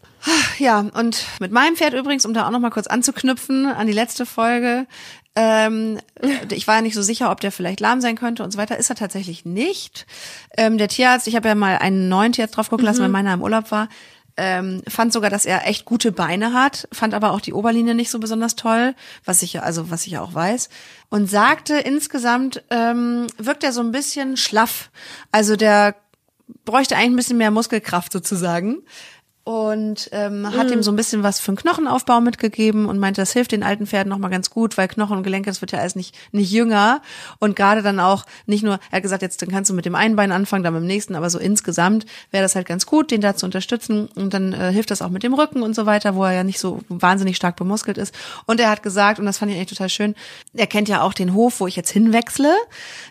Ja, 0.57 0.79
und 0.79 1.25
mit 1.39 1.51
meinem 1.51 1.75
Pferd 1.75 1.93
übrigens, 1.93 2.25
um 2.25 2.34
da 2.34 2.48
auch 2.48 2.51
noch 2.51 2.60
mal 2.60 2.72
kurz 2.72 2.88
anzuknüpfen 2.88 3.67
an 3.67 3.86
die 3.88 3.93
letzte 3.93 4.25
Folge, 4.25 4.88
ähm, 5.38 6.00
ich 6.51 6.65
war 6.67 6.77
ja 6.77 6.81
nicht 6.81 6.96
so 6.96 7.03
sicher, 7.03 7.29
ob 7.29 7.39
der 7.41 7.51
vielleicht 7.51 7.79
lahm 7.79 8.01
sein 8.01 8.15
könnte 8.15 8.43
und 8.43 8.51
so 8.51 8.57
weiter. 8.57 8.77
Ist 8.77 8.89
er 8.89 8.96
tatsächlich 8.96 9.46
nicht. 9.46 10.07
Ähm, 10.57 10.79
der 10.79 10.88
Tierarzt, 10.88 11.27
ich 11.27 11.36
habe 11.36 11.48
ja 11.48 11.53
mal 11.53 11.77
einen 11.77 12.10
neuen 12.10 12.31
Tierarzt 12.31 12.57
drauf 12.57 12.72
gucken 12.72 12.88
lassen, 12.88 13.01
mhm. 13.01 13.03
weil 13.03 13.12
meiner 13.12 13.34
im 13.36 13.43
Urlaub 13.43 13.69
war, 13.69 13.88
ähm, 14.38 14.82
fand 14.88 15.12
sogar, 15.12 15.29
dass 15.29 15.46
er 15.46 15.67
echt 15.67 15.86
gute 15.86 16.12
Beine 16.12 16.53
hat, 16.53 16.88
fand 16.91 17.13
aber 17.13 17.32
auch 17.32 17.41
die 17.41 17.53
Oberlinie 17.53 17.96
nicht 17.96 18.12
so 18.12 18.20
besonders 18.20 18.56
toll, 18.56 18.96
was 19.25 19.41
ich 19.41 19.53
ja, 19.53 19.62
also 19.62 19.89
was 19.89 20.06
ich 20.06 20.13
ja 20.13 20.22
auch 20.22 20.34
weiß, 20.34 20.70
und 21.10 21.27
sagte 21.27 21.75
insgesamt 21.75 22.63
ähm, 22.70 23.27
wirkt 23.38 23.63
er 23.63 23.74
so 23.74 23.82
ein 23.82 23.91
bisschen 23.91 24.38
schlaff. 24.38 24.91
Also 25.32 25.56
der 25.56 25.96
bräuchte 26.65 26.96
eigentlich 26.96 27.12
ein 27.12 27.15
bisschen 27.15 27.38
mehr 27.38 27.51
Muskelkraft 27.51 28.12
sozusagen 28.12 28.84
und 29.48 30.10
ähm, 30.12 30.42
mhm. 30.42 30.58
hat 30.58 30.72
ihm 30.72 30.84
so 30.84 30.92
ein 30.92 30.98
bisschen 30.98 31.24
was 31.24 31.39
für 31.39 31.51
einen 31.51 31.56
Knochenaufbau 31.56 32.20
mitgegeben 32.20 32.86
und 32.86 33.00
meinte, 33.00 33.22
das 33.22 33.32
hilft 33.32 33.54
den 33.54 33.63
alten 33.63 33.88
Pferden 33.88 34.10
nochmal 34.10 34.30
ganz 34.30 34.50
gut, 34.50 34.77
weil 34.77 34.89
Knochen 34.89 35.16
und 35.16 35.24
Gelenke, 35.24 35.50
das 35.50 35.62
wird 35.62 35.72
ja 35.72 35.80
alles 35.80 35.96
nicht, 35.96 36.13
nicht 36.34 36.51
jünger. 36.51 37.01
Und 37.39 37.56
gerade 37.56 37.82
dann 37.82 38.01
auch 38.01 38.25
nicht 38.46 38.66
nur, 38.66 38.74
er 38.92 38.98
hat 38.98 39.04
gesagt, 39.04 39.22
jetzt 39.22 39.42
dann 39.42 39.48
kannst 39.48 39.70
du 39.70 39.74
mit 39.74 39.86
dem 39.86 39.96
einen 39.96 40.18
Bein 40.18 40.34
anfangen, 40.34 40.66
dann 40.66 40.74
mit 40.74 40.84
dem 40.84 40.88
nächsten, 40.88 41.16
aber 41.16 41.30
so 41.30 41.39
insgesamt 41.39 42.06
wäre 42.30 42.44
das 42.44 42.56
halt 42.56 42.68
ganz 42.68 42.86
gut, 42.86 43.10
den 43.10 43.22
da 43.22 43.38
zu 43.38 43.46
unterstützen. 43.46 44.10
Und 44.16 44.34
dann 44.34 44.51
äh, 44.51 44.74
hilft 44.74 44.92
das 44.92 45.01
auch 45.01 45.12
mit 45.12 45.24
dem 45.24 45.34
Rücken 45.34 45.62
und 45.62 45.75
so 45.75 45.86
weiter, 45.86 46.16
wo 46.16 46.25
er 46.25 46.34
ja 46.34 46.44
nicht 46.44 46.60
so 46.60 46.82
wahnsinnig 46.89 47.38
stark 47.38 47.56
bemuskelt 47.56 47.98
ist. 47.98 48.13
Und 48.48 48.60
er 48.60 48.70
hat 48.70 48.84
gesagt, 48.84 49.18
und 49.18 49.25
das 49.25 49.38
fand 49.38 49.50
ich 49.54 49.58
eigentlich 49.58 49.70
total 49.70 49.88
schön, 49.88 50.16
er 50.56 50.68
kennt 50.68 50.89
ja 50.89 51.04
auch 51.04 51.13
den 51.13 51.34
Hof, 51.34 51.62
wo 51.62 51.68
ich 51.68 51.77
jetzt 51.77 51.92
hinwechsle, 51.92 52.54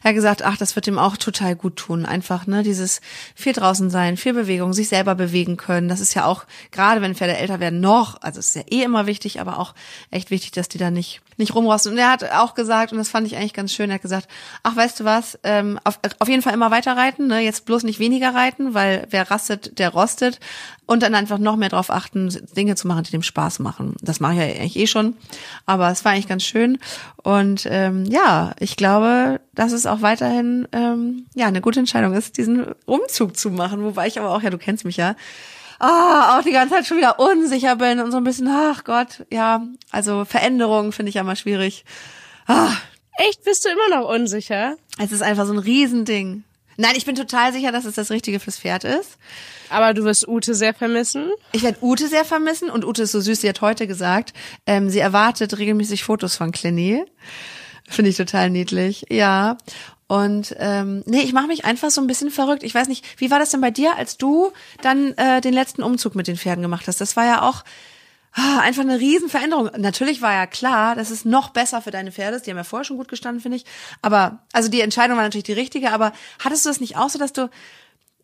er 0.02 0.08
hat 0.10 0.14
gesagt, 0.14 0.44
ach, 0.44 0.58
das 0.58 0.76
wird 0.76 0.86
ihm 0.86 0.98
auch 0.98 1.16
total 1.16 1.56
gut 1.56 1.76
tun, 1.76 2.04
einfach, 2.04 2.46
ne, 2.46 2.62
dieses 2.62 3.00
viel 3.34 3.54
draußen 3.54 3.88
sein, 3.88 4.18
viel 4.18 4.34
Bewegung, 4.34 4.74
sich 4.74 4.88
selber 4.88 5.14
bewegen 5.14 5.56
können, 5.56 5.88
das 5.88 6.00
ist 6.00 6.12
ja 6.12 6.25
auch, 6.26 6.44
gerade 6.70 7.00
wenn 7.00 7.14
Pferde 7.14 7.36
älter 7.36 7.60
werden, 7.60 7.80
noch, 7.80 8.20
also 8.22 8.40
es 8.40 8.48
ist 8.48 8.56
ja 8.56 8.62
eh 8.70 8.82
immer 8.82 9.06
wichtig, 9.06 9.40
aber 9.40 9.58
auch 9.58 9.74
echt 10.10 10.30
wichtig, 10.30 10.52
dass 10.52 10.68
die 10.68 10.78
da 10.78 10.90
nicht 10.90 11.22
nicht 11.36 11.54
rumrosten. 11.54 11.92
Und 11.92 11.98
er 11.98 12.10
hat 12.10 12.24
auch 12.32 12.54
gesagt, 12.54 12.92
und 12.92 12.98
das 12.98 13.08
fand 13.08 13.26
ich 13.26 13.36
eigentlich 13.36 13.52
ganz 13.52 13.72
schön, 13.72 13.90
er 13.90 13.94
hat 13.94 14.02
gesagt, 14.02 14.28
ach, 14.62 14.76
weißt 14.76 15.00
du 15.00 15.04
was, 15.04 15.38
ähm, 15.42 15.78
auf, 15.84 15.98
auf 16.18 16.28
jeden 16.28 16.42
Fall 16.42 16.54
immer 16.54 16.70
weiter 16.70 16.96
reiten, 16.96 17.26
ne? 17.26 17.40
jetzt 17.40 17.66
bloß 17.66 17.82
nicht 17.82 17.98
weniger 17.98 18.34
reiten, 18.34 18.74
weil 18.74 19.06
wer 19.10 19.30
rastet, 19.30 19.78
der 19.78 19.90
rostet. 19.90 20.40
Und 20.88 21.02
dann 21.02 21.16
einfach 21.16 21.38
noch 21.38 21.56
mehr 21.56 21.68
darauf 21.68 21.90
achten, 21.90 22.28
Dinge 22.56 22.76
zu 22.76 22.86
machen, 22.86 23.02
die 23.02 23.10
dem 23.10 23.24
Spaß 23.24 23.58
machen. 23.58 23.96
Das 24.02 24.20
mache 24.20 24.34
ich 24.34 24.38
ja 24.38 24.44
eigentlich 24.44 24.76
eh 24.76 24.86
schon. 24.86 25.16
Aber 25.66 25.90
es 25.90 26.04
war 26.04 26.12
eigentlich 26.12 26.28
ganz 26.28 26.44
schön. 26.44 26.78
Und 27.24 27.66
ähm, 27.68 28.04
ja, 28.04 28.54
ich 28.60 28.76
glaube, 28.76 29.40
dass 29.52 29.72
es 29.72 29.84
auch 29.84 30.00
weiterhin 30.00 30.68
ähm, 30.70 31.26
ja 31.34 31.46
eine 31.46 31.60
gute 31.60 31.80
Entscheidung 31.80 32.14
ist, 32.14 32.38
diesen 32.38 32.66
Umzug 32.84 33.36
zu 33.36 33.50
machen. 33.50 33.82
Wobei 33.82 34.06
ich 34.06 34.20
aber 34.20 34.30
auch, 34.30 34.42
ja, 34.42 34.50
du 34.50 34.58
kennst 34.58 34.84
mich 34.84 34.96
ja, 34.96 35.16
ah, 35.78 36.38
auch 36.38 36.42
die 36.42 36.52
ganze 36.52 36.74
Zeit 36.74 36.86
schon 36.86 36.96
wieder 36.96 37.18
unsicher 37.18 37.76
bin 37.76 38.00
und 38.00 38.10
so 38.10 38.16
ein 38.16 38.24
bisschen, 38.24 38.48
ach 38.48 38.84
Gott, 38.84 39.26
ja, 39.30 39.66
also 39.90 40.24
Veränderungen 40.24 40.92
finde 40.92 41.10
ich 41.10 41.16
ja 41.16 41.22
mal 41.22 41.36
schwierig. 41.36 41.84
Ah. 42.46 42.72
Echt, 43.18 43.44
bist 43.44 43.64
du 43.64 43.70
immer 43.70 43.98
noch 43.98 44.08
unsicher? 44.08 44.76
Es 44.98 45.10
ist 45.10 45.22
einfach 45.22 45.46
so 45.46 45.52
ein 45.52 45.58
Riesending. 45.58 46.44
Nein, 46.76 46.92
ich 46.96 47.06
bin 47.06 47.14
total 47.14 47.52
sicher, 47.52 47.72
dass 47.72 47.86
es 47.86 47.94
das 47.94 48.10
Richtige 48.10 48.40
fürs 48.40 48.58
Pferd 48.58 48.84
ist. 48.84 49.16
Aber 49.70 49.94
du 49.94 50.04
wirst 50.04 50.28
Ute 50.28 50.54
sehr 50.54 50.74
vermissen? 50.74 51.30
Ich 51.52 51.62
werde 51.62 51.78
Ute 51.80 52.08
sehr 52.08 52.24
vermissen 52.24 52.68
und 52.68 52.84
Ute 52.84 53.02
ist 53.04 53.12
so 53.12 53.20
süß, 53.20 53.40
sie 53.40 53.48
hat 53.48 53.62
heute 53.62 53.86
gesagt, 53.86 54.34
ähm, 54.66 54.90
sie 54.90 54.98
erwartet 54.98 55.58
regelmäßig 55.58 56.04
Fotos 56.04 56.36
von 56.36 56.52
Clinny. 56.52 57.04
Finde 57.88 58.10
ich 58.10 58.16
total 58.16 58.50
niedlich. 58.50 59.06
Ja. 59.10 59.56
Und 60.08 60.54
ähm, 60.58 61.02
nee, 61.06 61.22
ich 61.22 61.32
mache 61.32 61.48
mich 61.48 61.64
einfach 61.64 61.90
so 61.90 62.00
ein 62.00 62.06
bisschen 62.06 62.30
verrückt. 62.30 62.62
Ich 62.62 62.74
weiß 62.74 62.88
nicht, 62.88 63.04
wie 63.20 63.30
war 63.30 63.38
das 63.38 63.50
denn 63.50 63.60
bei 63.60 63.72
dir, 63.72 63.96
als 63.96 64.16
du 64.16 64.52
dann 64.80 65.12
äh, 65.14 65.40
den 65.40 65.52
letzten 65.52 65.82
Umzug 65.82 66.14
mit 66.14 66.28
den 66.28 66.36
Pferden 66.36 66.62
gemacht 66.62 66.86
hast? 66.86 67.00
Das 67.00 67.16
war 67.16 67.24
ja 67.24 67.42
auch 67.42 67.64
ah, 68.32 68.60
einfach 68.60 68.82
eine 68.82 69.00
Riesenveränderung. 69.00 69.70
Natürlich 69.78 70.22
war 70.22 70.32
ja 70.32 70.46
klar, 70.46 70.94
das 70.94 71.10
ist 71.10 71.26
noch 71.26 71.50
besser 71.50 71.82
für 71.82 71.90
deine 71.90 72.12
Pferde. 72.12 72.40
Die 72.40 72.50
haben 72.50 72.56
ja 72.56 72.64
vorher 72.64 72.84
schon 72.84 72.98
gut 72.98 73.08
gestanden, 73.08 73.42
finde 73.42 73.56
ich. 73.56 73.64
Aber 74.00 74.44
also 74.52 74.68
die 74.68 74.80
Entscheidung 74.80 75.16
war 75.16 75.24
natürlich 75.24 75.44
die 75.44 75.52
richtige. 75.52 75.90
Aber 75.90 76.12
hattest 76.38 76.64
du 76.64 76.70
das 76.70 76.80
nicht 76.80 76.96
auch 76.96 77.08
so, 77.08 77.18
dass 77.18 77.32
du 77.32 77.50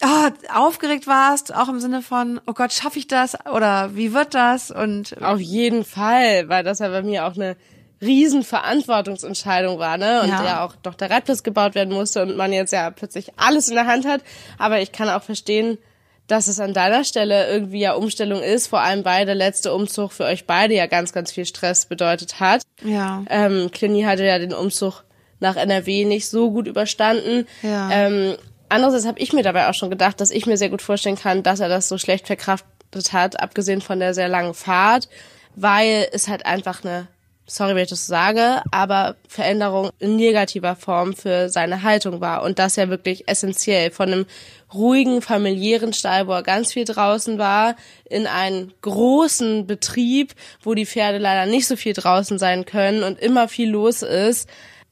oh, 0.05 0.31
aufgeregt 0.55 1.09
warst, 1.09 1.53
auch 1.53 1.69
im 1.69 1.81
Sinne 1.81 2.03
von, 2.03 2.41
oh 2.47 2.53
Gott, 2.53 2.73
schaffe 2.73 3.01
ich 3.01 3.09
das 3.09 3.37
oder 3.47 3.97
wie 3.97 4.13
wird 4.13 4.35
das? 4.35 4.71
Und 4.71 5.21
auf 5.21 5.41
jeden 5.41 5.85
Fall, 5.85 6.49
weil 6.49 6.63
das 6.63 6.79
ja 6.79 6.89
bei 6.89 7.03
mir 7.03 7.27
auch 7.27 7.35
eine 7.35 7.57
Riesenverantwortungsentscheidung 8.03 9.79
war, 9.79 9.97
ne? 9.97 10.23
Und 10.23 10.29
ja. 10.29 10.45
ja 10.45 10.65
auch 10.65 10.75
doch 10.83 10.95
der 10.95 11.11
Reitplatz 11.11 11.43
gebaut 11.43 11.75
werden 11.75 11.95
musste 11.95 12.23
und 12.23 12.37
man 12.37 12.53
jetzt 12.53 12.73
ja 12.73 12.91
plötzlich 12.91 13.33
alles 13.37 13.69
in 13.69 13.75
der 13.75 13.87
Hand 13.87 14.07
hat. 14.07 14.23
Aber 14.59 14.81
ich 14.81 14.93
kann 14.93 15.09
auch 15.09 15.23
verstehen, 15.23 15.79
dass 16.27 16.49
es 16.49 16.61
an 16.61 16.75
deiner 16.75 17.05
Stelle 17.05 17.49
irgendwie 17.49 17.81
ja 17.81 17.95
Umstellung 17.95 18.43
ist, 18.43 18.67
vor 18.67 18.81
allem 18.81 19.05
weil 19.05 19.27
der 19.27 19.35
letzte 19.35 19.73
Umzug 19.73 20.13
für 20.13 20.25
euch 20.25 20.47
beide 20.47 20.75
ja 20.75 20.87
ganz, 20.87 21.13
ganz 21.13 21.33
viel 21.33 21.47
Stress 21.47 21.87
bedeutet 21.87 22.41
hat. 22.41 22.63
Ja. 22.83 23.25
Ähm, 23.29 23.71
Clini 23.73 24.03
hatte 24.03 24.25
ja 24.25 24.39
den 24.39 24.55
Umzug 24.55 25.05
nach 25.41 25.57
NRW 25.57 26.05
nicht 26.05 26.29
so 26.29 26.51
gut 26.51 26.67
überstanden. 26.67 27.47
Ja. 27.63 27.91
Ähm, 27.91 28.37
andererseits 28.69 29.07
habe 29.07 29.21
ich 29.21 29.33
mir 29.33 29.43
dabei 29.43 29.69
auch 29.69 29.75
schon 29.75 29.91
gedacht, 29.91 30.21
dass 30.21 30.31
ich 30.31 30.47
mir 30.47 30.57
sehr 30.57 30.71
gut 30.71 30.83
vorstellen 30.83 31.17
kann, 31.17 31.43
dass 31.43 31.61
er 31.61 31.69
das 31.69 31.89
so 31.89 31.99
schlecht 31.99 32.27
verkraftet 32.27 33.13
hat, 33.13 33.41
abgesehen 33.41 33.81
von 33.81 33.99
der 33.99 34.15
sehr 34.15 34.29
langen 34.29 34.55
Fahrt, 34.55 35.09
weil 35.55 36.09
es 36.13 36.29
halt 36.29 36.47
einfach 36.47 36.85
eine 36.85 37.09
sorry, 37.47 37.75
wenn 37.75 37.85
ich 37.85 37.91
das 37.91 38.07
sage, 38.07 38.63
aber 38.71 39.17
Veränderung 39.29 39.91
in 39.99 40.17
negativer 40.17 40.77
Form 40.77 41.15
für 41.15 41.49
seine 41.49 41.83
Haltung 41.83 42.21
war. 42.21 42.43
Und 42.43 42.59
das 42.59 42.77
ja 42.77 42.89
wirklich 42.89 43.29
essentiell. 43.29 43.91
Von 43.91 44.13
einem 44.13 44.27
ruhigen, 44.73 45.23
familiären 45.23 45.93
Stall, 45.93 46.27
wo 46.27 46.33
er 46.33 46.43
ganz 46.43 46.73
viel 46.73 46.85
draußen 46.85 47.39
war, 47.39 47.77
in 48.09 48.27
einen 48.27 48.73
großen 48.81 49.67
Betrieb, 49.67 50.35
wo 50.63 50.75
die 50.75 50.87
Pferde 50.87 51.19
leider 51.19 51.51
nicht 51.51 51.67
so 51.67 51.77
viel 51.77 51.93
draußen 51.93 52.39
sein 52.39 52.65
können 52.65 53.03
und 53.03 53.19
immer 53.19 53.49
viel 53.49 53.71
los 53.71 54.03
ist. 54.03 54.49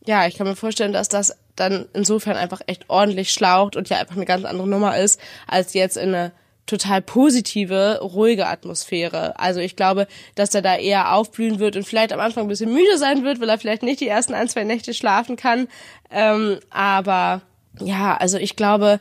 Ja, 0.06 0.26
ich 0.26 0.36
kann 0.36 0.46
mir 0.46 0.56
vorstellen, 0.56 0.92
dass 0.92 1.08
das 1.08 1.36
dann 1.56 1.86
insofern 1.92 2.36
einfach 2.36 2.60
echt 2.66 2.88
ordentlich 2.88 3.32
schlaucht 3.32 3.76
und 3.76 3.88
ja 3.90 3.98
einfach 3.98 4.16
eine 4.16 4.24
ganz 4.24 4.44
andere 4.44 4.68
Nummer 4.68 4.98
ist, 4.98 5.20
als 5.46 5.74
jetzt 5.74 5.96
in 5.96 6.14
eine 6.14 6.32
total 6.70 7.02
positive, 7.02 8.00
ruhige 8.02 8.46
Atmosphäre. 8.46 9.38
Also 9.38 9.60
ich 9.60 9.76
glaube, 9.76 10.06
dass 10.34 10.54
er 10.54 10.62
da 10.62 10.76
eher 10.76 11.14
aufblühen 11.14 11.58
wird 11.58 11.76
und 11.76 11.84
vielleicht 11.84 12.12
am 12.12 12.20
Anfang 12.20 12.44
ein 12.44 12.48
bisschen 12.48 12.72
müde 12.72 12.96
sein 12.96 13.24
wird, 13.24 13.40
weil 13.40 13.48
er 13.48 13.58
vielleicht 13.58 13.82
nicht 13.82 14.00
die 14.00 14.08
ersten 14.08 14.34
ein, 14.34 14.48
zwei 14.48 14.64
Nächte 14.64 14.94
schlafen 14.94 15.36
kann. 15.36 15.68
Ähm, 16.10 16.60
aber 16.70 17.42
ja, 17.80 18.16
also 18.16 18.38
ich 18.38 18.56
glaube, 18.56 19.00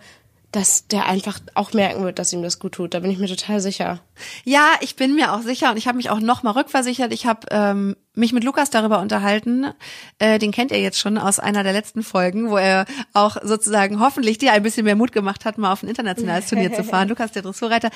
dass 0.51 0.87
der 0.87 1.05
einfach 1.05 1.39
auch 1.53 1.73
merken 1.73 2.03
wird, 2.03 2.17
dass 2.17 2.33
ihm 2.33 2.41
das 2.41 2.57
gut 2.57 2.73
tut. 2.73 2.93
Da 2.93 2.99
bin 2.99 3.11
ich 3.11 3.19
mir 3.19 3.27
total 3.27 3.59
sicher. 3.59 3.99
Ja, 4.45 4.71
ich 4.81 4.95
bin 4.95 5.13
mir 5.13 5.33
auch 5.33 5.41
sicher 5.41 5.69
und 5.69 5.77
ich 5.77 5.87
habe 5.87 5.97
mich 5.97 6.09
auch 6.09 6.19
noch 6.19 6.41
mal 6.41 6.51
rückversichert. 6.51 7.13
Ich 7.13 7.27
habe 7.27 7.47
ähm, 7.51 7.95
mich 8.15 8.33
mit 8.33 8.43
Lukas 8.43 8.71
darüber 8.71 8.99
unterhalten. 8.99 9.67
Äh, 10.17 10.39
den 10.39 10.51
kennt 10.51 10.71
ihr 10.71 10.81
jetzt 10.81 10.99
schon 10.99 11.19
aus 11.19 11.39
einer 11.39 11.63
der 11.63 11.73
letzten 11.73 12.01
Folgen, 12.01 12.49
wo 12.49 12.57
er 12.57 12.85
auch 13.13 13.37
sozusagen 13.43 13.99
hoffentlich 13.99 14.39
dir 14.39 14.51
ein 14.51 14.63
bisschen 14.63 14.85
mehr 14.85 14.95
Mut 14.95 15.11
gemacht 15.11 15.45
hat, 15.45 15.59
mal 15.59 15.71
auf 15.71 15.83
ein 15.83 15.89
internationales 15.89 16.47
Turnier 16.49 16.73
zu 16.73 16.83
fahren. 16.83 17.09
Lukas, 17.09 17.31
der 17.31 17.43
Dressurreiter, 17.43 17.91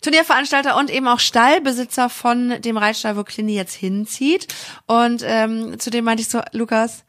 Turnierveranstalter 0.00 0.76
und 0.76 0.90
eben 0.90 1.06
auch 1.06 1.20
Stallbesitzer 1.20 2.08
von 2.08 2.60
dem 2.62 2.76
Reitstall, 2.76 3.16
wo 3.16 3.22
Clini 3.22 3.54
jetzt 3.54 3.74
hinzieht. 3.74 4.52
Und 4.86 5.22
ähm, 5.24 5.78
zudem 5.78 6.04
meinte 6.04 6.22
ich 6.22 6.28
so, 6.28 6.40
Lukas, 6.50 7.04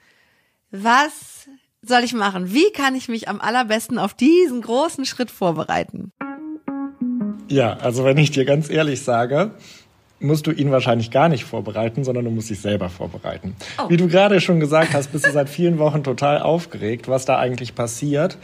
was 0.70 1.43
soll 1.86 2.04
ich 2.04 2.14
machen? 2.14 2.54
Wie 2.54 2.72
kann 2.72 2.96
ich 2.96 3.10
mich 3.10 3.28
am 3.28 3.42
allerbesten 3.42 4.00
auf 4.00 4.14
diesen 4.14 4.62
großen 4.62 5.06
Schritt 5.06 5.30
vorbereiten? 5.30 6.12
Ja, 7.50 7.74
also 7.74 8.06
wenn 8.06 8.18
ich 8.18 8.32
dir 8.32 8.46
ganz 8.46 8.70
ehrlich 8.70 9.04
sage, 9.04 9.52
musst 10.20 10.48
du 10.48 10.52
ihn 10.52 10.72
wahrscheinlich 10.72 11.12
gar 11.12 11.28
nicht 11.28 11.44
vorbereiten, 11.44 12.04
sondern 12.04 12.26
du 12.26 12.32
musst 12.32 12.50
dich 12.50 12.62
selber 12.62 12.90
vorbereiten. 12.90 13.56
Oh. 13.78 13.90
Wie 13.90 13.98
du 13.98 14.08
gerade 14.08 14.40
schon 14.40 14.60
gesagt 14.60 14.94
hast, 14.94 15.12
bist 15.12 15.28
du 15.28 15.32
seit 15.32 15.50
vielen 15.50 15.78
Wochen 15.78 16.04
total 16.04 16.42
aufgeregt, 16.42 17.10
was 17.10 17.26
da 17.26 17.38
eigentlich 17.38 17.76
passiert. 17.76 18.38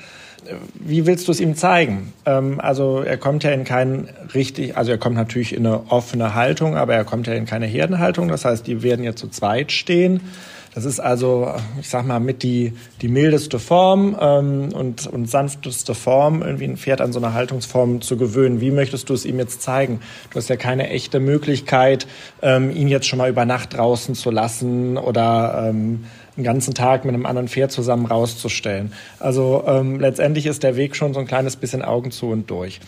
Wie 0.74 1.06
willst 1.06 1.28
du 1.28 1.32
es 1.32 1.40
ihm 1.40 1.56
zeigen? 1.56 2.14
Ähm, 2.26 2.60
also 2.60 3.02
er 3.02 3.18
kommt 3.18 3.44
ja 3.44 3.52
in 3.52 3.64
keinen 3.64 4.10
richtig, 4.34 4.78
also 4.78 4.92
er 4.92 4.98
kommt 4.98 5.16
natürlich 5.16 5.54
in 5.54 5.66
eine 5.66 5.90
offene 5.90 6.36
Haltung, 6.36 6.76
aber 6.76 6.94
er 6.96 7.06
kommt 7.06 7.28
ja 7.28 7.34
in 7.34 7.46
keine 7.46 7.66
Herdenhaltung. 7.66 8.28
Das 8.28 8.46
heißt, 8.46 8.68
die 8.68 8.84
werden 8.84 9.04
ja 9.04 9.16
zu 9.16 9.30
zweit 9.30 9.72
stehen. 9.72 10.22
Das 10.76 10.86
ist 10.86 11.00
also, 11.00 11.52
ich 11.80 11.90
sag 11.90 12.06
mal, 12.06 12.20
mit 12.20 12.44
die, 12.44 12.74
die 13.02 13.08
mildeste 13.08 13.60
Form 13.60 14.16
ähm, 14.20 14.70
und, 14.74 15.08
und 15.08 15.30
sanfteste 15.30 15.96
Form, 15.96 16.42
irgendwie 16.42 16.66
ein 16.66 16.78
Pferd 16.78 17.02
an 17.02 17.12
so 17.12 17.20
eine 17.20 17.34
Haltungsform 17.34 18.02
zu 18.02 18.18
gewöhnen. 18.18 18.62
Wie 18.62 18.72
möchtest 18.72 19.10
du 19.10 19.14
es 19.14 19.26
ihm 19.26 19.40
jetzt 19.40 19.62
zeigen? 19.62 20.00
Du 20.30 20.38
hast 20.38 20.50
ja 20.50 20.58
keine 20.58 20.90
echte 20.90 21.20
Möglichkeit, 21.20 22.08
ähm, 22.42 22.70
ihn 22.76 22.88
jetzt 22.88 23.08
schon 23.08 23.18
mal 23.18 23.30
über 23.30 23.46
Nacht 23.46 23.74
draußen 23.74 24.16
zu 24.16 24.30
lassen 24.32 24.98
oder 24.98 25.70
ähm, 25.70 26.06
einen 26.38 26.46
ganzen 26.46 26.74
Tag 26.74 27.04
mit 27.04 27.14
einem 27.14 27.26
anderen 27.26 27.48
Pferd 27.48 27.72
zusammen 27.72 28.06
rauszustellen. 28.06 28.94
Also 29.20 29.64
ähm, 29.68 30.00
letztendlich 30.00 30.46
ist 30.46 30.64
der 30.64 30.76
Weg 30.78 30.96
schon 30.96 31.14
so 31.14 31.20
ein 31.20 31.28
kleines 31.28 31.58
bisschen 31.58 31.82
Augen 31.82 32.12
zu 32.12 32.28
und 32.28 32.50
durch. 32.50 32.80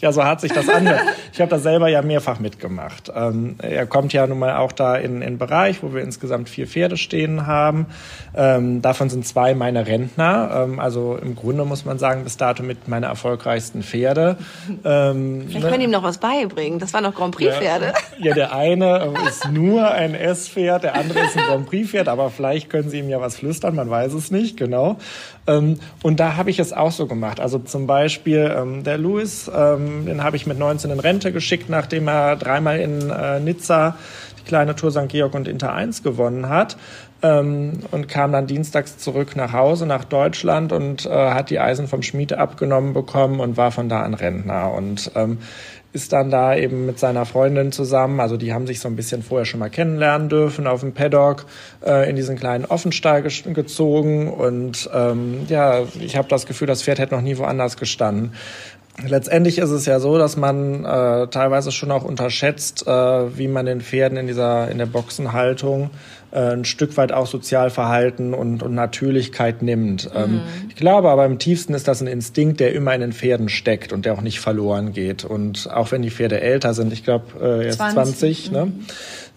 Ja, 0.00 0.12
so 0.12 0.24
hat 0.24 0.40
sich 0.40 0.52
das 0.52 0.68
angehört. 0.68 1.02
Ich 1.32 1.40
habe 1.40 1.50
das 1.50 1.62
selber 1.62 1.88
ja 1.88 2.02
mehrfach 2.02 2.40
mitgemacht. 2.40 3.12
Ähm, 3.14 3.56
er 3.60 3.86
kommt 3.86 4.12
ja 4.12 4.26
nun 4.26 4.40
mal 4.40 4.56
auch 4.56 4.72
da 4.72 4.96
in 4.96 5.22
einen 5.22 5.38
Bereich, 5.38 5.82
wo 5.84 5.94
wir 5.94 6.02
insgesamt 6.02 6.48
vier 6.48 6.66
Pferde 6.66 6.96
stehen 6.96 7.46
haben. 7.46 7.86
Ähm, 8.34 8.82
davon 8.82 9.08
sind 9.08 9.24
zwei 9.24 9.54
meine 9.54 9.86
Rentner. 9.86 10.64
Ähm, 10.64 10.80
also 10.80 11.16
im 11.16 11.36
Grunde 11.36 11.64
muss 11.64 11.84
man 11.84 11.98
sagen, 11.98 12.24
bis 12.24 12.36
dato 12.36 12.64
mit 12.64 12.88
meine 12.88 13.06
erfolgreichsten 13.06 13.82
Pferde. 13.82 14.36
Ähm, 14.84 15.44
Vielleicht 15.46 15.66
können 15.66 15.78
ne? 15.78 15.84
ihm 15.84 15.90
noch 15.90 16.02
was 16.02 16.18
beibringen. 16.18 16.80
Das 16.80 16.92
waren 16.92 17.04
noch 17.04 17.14
Grand 17.14 17.36
Prix-Pferde. 17.36 17.92
Ja, 18.18 18.26
ja, 18.28 18.34
der 18.34 18.52
eine 18.52 19.12
ist 19.28 19.48
nur 19.50 19.88
ein 19.88 20.14
S-Pferd, 20.14 20.82
der 20.84 20.94
andere 20.96 21.20
ist 21.20 21.36
ein 21.36 21.44
Grand 21.44 21.66
Prix-Pferd, 21.66 22.08
aber 22.08 22.30
vielleicht 22.30 22.68
können 22.70 22.90
Sie 22.90 22.98
ihm 22.98 23.08
ja 23.08 23.20
was 23.20 23.36
flüstern, 23.36 23.76
man 23.76 23.90
weiß 23.90 24.12
es 24.14 24.30
nicht, 24.30 24.56
genau. 24.56 24.96
Ähm, 25.46 25.78
und 26.02 26.20
da 26.20 26.36
habe 26.36 26.50
ich 26.50 26.58
es 26.58 26.72
auch 26.72 26.92
so 26.92 27.06
gemacht. 27.06 27.40
Also 27.40 27.58
zum 27.58 27.86
Beispiel 27.86 28.54
ähm, 28.56 28.84
der 28.84 28.98
Louis, 28.98 29.50
den 30.06 30.22
habe 30.22 30.36
ich 30.36 30.46
mit 30.46 30.58
19 30.58 30.90
in 30.90 31.00
Rente 31.00 31.32
geschickt, 31.32 31.68
nachdem 31.68 32.08
er 32.08 32.36
dreimal 32.36 32.78
in 32.80 33.10
äh, 33.10 33.40
Nizza 33.40 33.96
die 34.40 34.44
kleine 34.44 34.74
Tour 34.74 34.90
St. 34.90 35.08
Georg 35.08 35.34
und 35.34 35.48
Inter 35.48 35.72
1 35.72 36.02
gewonnen 36.02 36.48
hat. 36.48 36.76
Ähm, 37.20 37.80
und 37.90 38.08
kam 38.08 38.30
dann 38.30 38.46
dienstags 38.46 38.96
zurück 38.98 39.34
nach 39.34 39.52
Hause, 39.52 39.86
nach 39.86 40.04
Deutschland 40.04 40.70
und 40.70 41.04
äh, 41.04 41.10
hat 41.10 41.50
die 41.50 41.58
Eisen 41.58 41.88
vom 41.88 42.02
Schmied 42.02 42.32
abgenommen 42.32 42.92
bekommen 42.92 43.40
und 43.40 43.56
war 43.56 43.72
von 43.72 43.88
da 43.88 44.02
an 44.02 44.14
Rentner. 44.14 44.72
Und 44.72 45.10
ähm, 45.16 45.38
ist 45.92 46.12
dann 46.12 46.30
da 46.30 46.54
eben 46.54 46.84
mit 46.84 46.98
seiner 46.98 47.24
Freundin 47.24 47.72
zusammen, 47.72 48.20
also 48.20 48.36
die 48.36 48.52
haben 48.52 48.66
sich 48.66 48.78
so 48.80 48.88
ein 48.88 48.96
bisschen 48.96 49.22
vorher 49.22 49.46
schon 49.46 49.58
mal 49.58 49.70
kennenlernen 49.70 50.28
dürfen 50.28 50.66
auf 50.66 50.80
dem 50.80 50.92
Paddock 50.92 51.46
äh, 51.84 52.08
in 52.08 52.14
diesen 52.14 52.36
kleinen 52.36 52.66
Offenstall 52.66 53.22
ge 53.22 53.32
gezogen 53.52 54.28
und 54.28 54.88
ähm, 54.92 55.46
ja, 55.48 55.80
ich 55.98 56.16
habe 56.16 56.28
das 56.28 56.44
Gefühl, 56.44 56.66
das 56.66 56.82
Pferd 56.82 56.98
hätte 56.98 57.14
noch 57.14 57.22
nie 57.22 57.38
woanders 57.38 57.78
gestanden. 57.78 58.32
Letztendlich 59.06 59.58
ist 59.58 59.70
es 59.70 59.86
ja 59.86 60.00
so, 60.00 60.18
dass 60.18 60.36
man 60.36 60.84
äh, 60.84 61.28
teilweise 61.28 61.70
schon 61.70 61.92
auch 61.92 62.04
unterschätzt, 62.04 62.86
äh, 62.86 62.90
wie 62.90 63.46
man 63.46 63.64
den 63.64 63.80
Pferden 63.80 64.18
in 64.18 64.26
dieser 64.26 64.68
in 64.70 64.78
der 64.78 64.86
Boxenhaltung 64.86 65.90
ein 66.30 66.64
Stück 66.64 66.96
weit 66.96 67.12
auch 67.12 67.26
Sozialverhalten 67.26 68.34
und, 68.34 68.62
und 68.62 68.74
Natürlichkeit 68.74 69.62
nimmt. 69.62 70.10
Ähm, 70.14 70.32
mhm. 70.32 70.40
ich 70.68 70.76
glaube 70.76 71.10
aber 71.10 71.24
im 71.24 71.38
tiefsten 71.38 71.74
ist 71.74 71.88
das 71.88 72.00
ein 72.00 72.06
Instinkt, 72.06 72.60
der 72.60 72.74
immer 72.74 72.94
in 72.94 73.00
den 73.00 73.12
Pferden 73.12 73.48
steckt 73.48 73.92
und 73.92 74.04
der 74.04 74.14
auch 74.14 74.20
nicht 74.20 74.40
verloren 74.40 74.92
geht. 74.92 75.24
Und 75.24 75.70
auch 75.72 75.90
wenn 75.90 76.02
die 76.02 76.10
Pferde 76.10 76.40
älter 76.40 76.74
sind, 76.74 76.92
ich 76.92 77.04
glaube, 77.04 77.24
äh, 77.40 77.64
er 77.64 77.68
ist 77.68 77.78
20, 77.78 77.94
20 77.94 78.52
ne? 78.52 78.66
Mhm. 78.66 78.86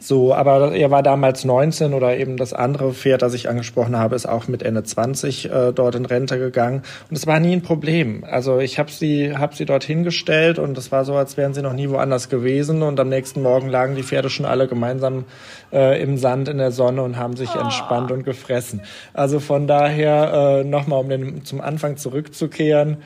So, 0.03 0.33
aber 0.33 0.73
er 0.73 0.89
war 0.89 1.03
damals 1.03 1.45
19 1.45 1.93
oder 1.93 2.17
eben 2.17 2.35
das 2.35 2.53
andere 2.53 2.91
Pferd, 2.91 3.21
das 3.21 3.35
ich 3.35 3.47
angesprochen 3.47 3.95
habe, 3.95 4.15
ist 4.15 4.27
auch 4.27 4.47
mit 4.47 4.63
Ende 4.63 4.83
20 4.83 5.51
äh, 5.51 5.71
dort 5.73 5.93
in 5.93 6.05
Rente 6.05 6.39
gegangen. 6.39 6.81
Und 7.11 7.15
es 7.15 7.27
war 7.27 7.39
nie 7.39 7.53
ein 7.53 7.61
Problem. 7.61 8.23
Also 8.23 8.57
ich 8.57 8.79
habe 8.79 8.89
sie, 8.89 9.37
hab 9.37 9.53
sie 9.53 9.65
dort 9.65 9.83
hingestellt 9.83 10.57
und 10.57 10.75
es 10.75 10.91
war 10.91 11.05
so, 11.05 11.13
als 11.13 11.37
wären 11.37 11.53
sie 11.53 11.61
noch 11.61 11.73
nie 11.73 11.87
woanders 11.87 12.29
gewesen. 12.29 12.81
Und 12.81 12.99
am 12.99 13.09
nächsten 13.09 13.43
Morgen 13.43 13.69
lagen 13.69 13.95
die 13.95 14.01
Pferde 14.01 14.31
schon 14.31 14.47
alle 14.47 14.67
gemeinsam 14.67 15.25
äh, 15.71 16.01
im 16.01 16.17
Sand 16.17 16.47
in 16.47 16.57
der 16.57 16.71
Sonne 16.71 16.80
und 16.87 17.17
haben 17.17 17.35
sich 17.35 17.49
oh. 17.55 17.59
entspannt 17.59 18.11
und 18.11 18.23
gefressen. 18.23 18.81
Also 19.13 19.39
von 19.39 19.67
daher 19.67 20.61
äh, 20.61 20.63
nochmal, 20.63 20.99
um 20.99 21.09
den, 21.09 21.45
zum 21.45 21.61
Anfang 21.61 21.97
zurückzukehren, 21.97 22.97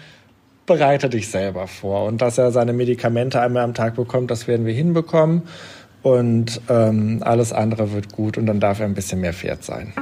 bereite 0.65 1.09
dich 1.09 1.29
selber 1.29 1.67
vor. 1.67 2.05
Und 2.05 2.21
dass 2.21 2.37
er 2.37 2.51
seine 2.51 2.73
Medikamente 2.73 3.39
einmal 3.41 3.63
am 3.63 3.73
Tag 3.73 3.95
bekommt, 3.95 4.31
das 4.31 4.47
werden 4.47 4.65
wir 4.65 4.73
hinbekommen 4.73 5.43
und 6.01 6.61
ähm, 6.69 7.21
alles 7.21 7.51
andere 7.51 7.91
wird 7.91 8.11
gut 8.11 8.37
und 8.37 8.45
dann 8.45 8.59
darf 8.59 8.79
er 8.79 8.85
ein 8.85 8.93
bisschen 8.93 9.21
mehr 9.21 9.33
Pferd 9.33 9.63
sein. 9.63 9.93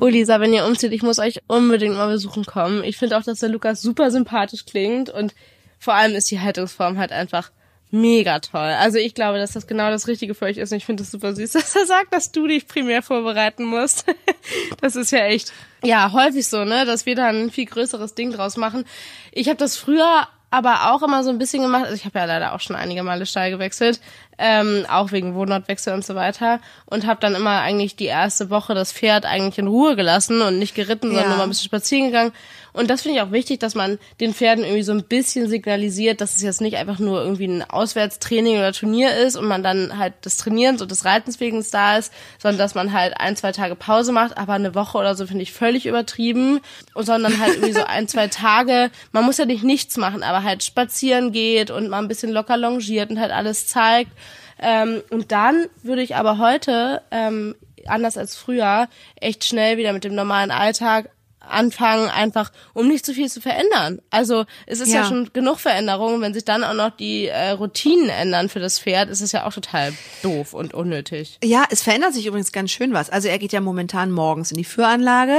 Oh 0.00 0.06
Lisa, 0.06 0.40
wenn 0.40 0.52
ihr 0.52 0.64
umzieht, 0.64 0.92
ich 0.92 1.02
muss 1.02 1.18
euch 1.18 1.40
unbedingt 1.48 1.96
mal 1.96 2.08
besuchen 2.08 2.44
kommen. 2.44 2.84
Ich 2.84 2.96
finde 2.96 3.18
auch, 3.18 3.22
dass 3.22 3.40
der 3.40 3.48
Lukas 3.48 3.82
super 3.82 4.10
sympathisch 4.10 4.64
klingt 4.64 5.10
und 5.10 5.34
vor 5.78 5.94
allem 5.94 6.14
ist 6.14 6.30
die 6.30 6.40
Haltungsform 6.40 6.98
halt 6.98 7.12
einfach 7.12 7.50
mega 7.90 8.38
toll. 8.40 8.74
Also 8.78 8.98
ich 8.98 9.14
glaube, 9.14 9.38
dass 9.38 9.52
das 9.52 9.66
genau 9.66 9.90
das 9.90 10.06
Richtige 10.08 10.34
für 10.34 10.46
euch 10.46 10.58
ist 10.58 10.72
und 10.72 10.76
ich 10.76 10.86
finde 10.86 11.02
es 11.02 11.10
super 11.10 11.34
süß, 11.34 11.52
dass 11.52 11.74
er 11.74 11.86
sagt, 11.86 12.12
dass 12.12 12.32
du 12.32 12.46
dich 12.46 12.66
primär 12.66 13.02
vorbereiten 13.02 13.64
musst. 13.64 14.04
das 14.80 14.96
ist 14.96 15.10
ja 15.10 15.24
echt, 15.26 15.52
ja, 15.82 16.12
häufig 16.12 16.46
so, 16.46 16.64
ne, 16.64 16.84
dass 16.84 17.06
wir 17.06 17.14
da 17.14 17.28
ein 17.28 17.50
viel 17.50 17.66
größeres 17.66 18.14
Ding 18.14 18.32
draus 18.32 18.56
machen. 18.56 18.84
Ich 19.32 19.48
habe 19.48 19.58
das 19.58 19.76
früher 19.76 20.28
aber 20.50 20.92
auch 20.92 21.02
immer 21.02 21.24
so 21.24 21.30
ein 21.30 21.38
bisschen 21.38 21.62
gemacht. 21.62 21.84
Also 21.84 21.94
ich 21.94 22.06
habe 22.06 22.18
ja 22.18 22.24
leider 22.24 22.54
auch 22.54 22.60
schon 22.60 22.76
einige 22.76 23.02
Male 23.02 23.26
Stall 23.26 23.50
gewechselt, 23.50 24.00
ähm, 24.38 24.86
auch 24.88 25.12
wegen 25.12 25.34
Wohnortwechsel 25.34 25.92
und 25.92 26.04
so 26.04 26.14
weiter. 26.14 26.60
Und 26.86 27.06
habe 27.06 27.20
dann 27.20 27.34
immer 27.34 27.60
eigentlich 27.60 27.96
die 27.96 28.06
erste 28.06 28.48
Woche 28.48 28.74
das 28.74 28.92
Pferd 28.92 29.26
eigentlich 29.26 29.58
in 29.58 29.66
Ruhe 29.66 29.94
gelassen 29.94 30.40
und 30.40 30.58
nicht 30.58 30.74
geritten, 30.74 31.08
sondern 31.08 31.28
nur 31.28 31.36
mal 31.36 31.42
ein 31.42 31.50
bisschen 31.50 31.66
spazieren 31.66 32.06
gegangen. 32.06 32.32
Und 32.78 32.88
das 32.88 33.02
finde 33.02 33.18
ich 33.18 33.22
auch 33.22 33.32
wichtig, 33.32 33.58
dass 33.58 33.74
man 33.74 33.98
den 34.20 34.32
Pferden 34.32 34.62
irgendwie 34.62 34.84
so 34.84 34.92
ein 34.92 35.02
bisschen 35.02 35.48
signalisiert, 35.48 36.20
dass 36.20 36.36
es 36.36 36.42
jetzt 36.42 36.60
nicht 36.60 36.76
einfach 36.76 37.00
nur 37.00 37.20
irgendwie 37.20 37.48
ein 37.48 37.68
Auswärtstraining 37.68 38.56
oder 38.56 38.72
Turnier 38.72 39.16
ist 39.16 39.36
und 39.36 39.46
man 39.46 39.64
dann 39.64 39.98
halt 39.98 40.24
des 40.24 40.36
Trainierens 40.36 40.80
und 40.80 40.90
des 40.92 41.04
Reitens 41.04 41.40
wegen 41.40 41.64
da 41.72 41.98
ist, 41.98 42.12
sondern 42.38 42.58
dass 42.58 42.76
man 42.76 42.92
halt 42.92 43.18
ein, 43.18 43.34
zwei 43.34 43.50
Tage 43.50 43.74
Pause 43.74 44.12
macht, 44.12 44.38
aber 44.38 44.52
eine 44.52 44.76
Woche 44.76 44.96
oder 44.96 45.16
so 45.16 45.26
finde 45.26 45.42
ich 45.42 45.52
völlig 45.52 45.86
übertrieben. 45.86 46.60
Und 46.94 47.04
sondern 47.04 47.40
halt 47.40 47.54
irgendwie 47.54 47.72
so 47.72 47.84
ein, 47.84 48.06
zwei 48.06 48.28
Tage, 48.28 48.92
man 49.10 49.24
muss 49.24 49.38
ja 49.38 49.44
nicht 49.44 49.64
nichts 49.64 49.96
machen, 49.96 50.22
aber 50.22 50.44
halt 50.44 50.62
spazieren 50.62 51.32
geht 51.32 51.72
und 51.72 51.88
mal 51.88 51.98
ein 51.98 52.06
bisschen 52.06 52.30
locker 52.30 52.56
longiert 52.56 53.10
und 53.10 53.18
halt 53.18 53.32
alles 53.32 53.66
zeigt. 53.66 54.12
Ähm, 54.60 55.02
und 55.10 55.32
dann 55.32 55.66
würde 55.82 56.02
ich 56.02 56.14
aber 56.14 56.38
heute, 56.38 57.02
ähm, 57.10 57.56
anders 57.86 58.16
als 58.16 58.36
früher, 58.36 58.88
echt 59.16 59.44
schnell 59.44 59.78
wieder 59.78 59.92
mit 59.92 60.04
dem 60.04 60.14
normalen 60.14 60.52
Alltag 60.52 61.10
anfangen, 61.50 62.08
einfach 62.08 62.52
um 62.74 62.88
nicht 62.88 63.04
zu 63.04 63.14
viel 63.14 63.28
zu 63.28 63.40
verändern. 63.40 64.00
Also 64.10 64.44
es 64.66 64.80
ist 64.80 64.92
ja, 64.92 65.02
ja 65.02 65.08
schon 65.08 65.30
genug 65.32 65.58
Veränderungen, 65.58 66.20
wenn 66.20 66.34
sich 66.34 66.44
dann 66.44 66.64
auch 66.64 66.74
noch 66.74 66.90
die 66.90 67.26
äh, 67.26 67.50
Routinen 67.50 68.08
ändern 68.08 68.48
für 68.48 68.60
das 68.60 68.78
Pferd, 68.78 69.10
ist 69.10 69.20
es 69.20 69.32
ja 69.32 69.46
auch 69.46 69.52
total 69.52 69.92
doof 70.22 70.54
und 70.54 70.74
unnötig. 70.74 71.38
Ja, 71.42 71.64
es 71.70 71.82
verändert 71.82 72.14
sich 72.14 72.26
übrigens 72.26 72.52
ganz 72.52 72.70
schön 72.70 72.92
was. 72.92 73.10
Also 73.10 73.28
er 73.28 73.38
geht 73.38 73.52
ja 73.52 73.60
momentan 73.60 74.10
morgens 74.10 74.50
in 74.50 74.58
die 74.58 74.64
Führanlage. 74.64 75.38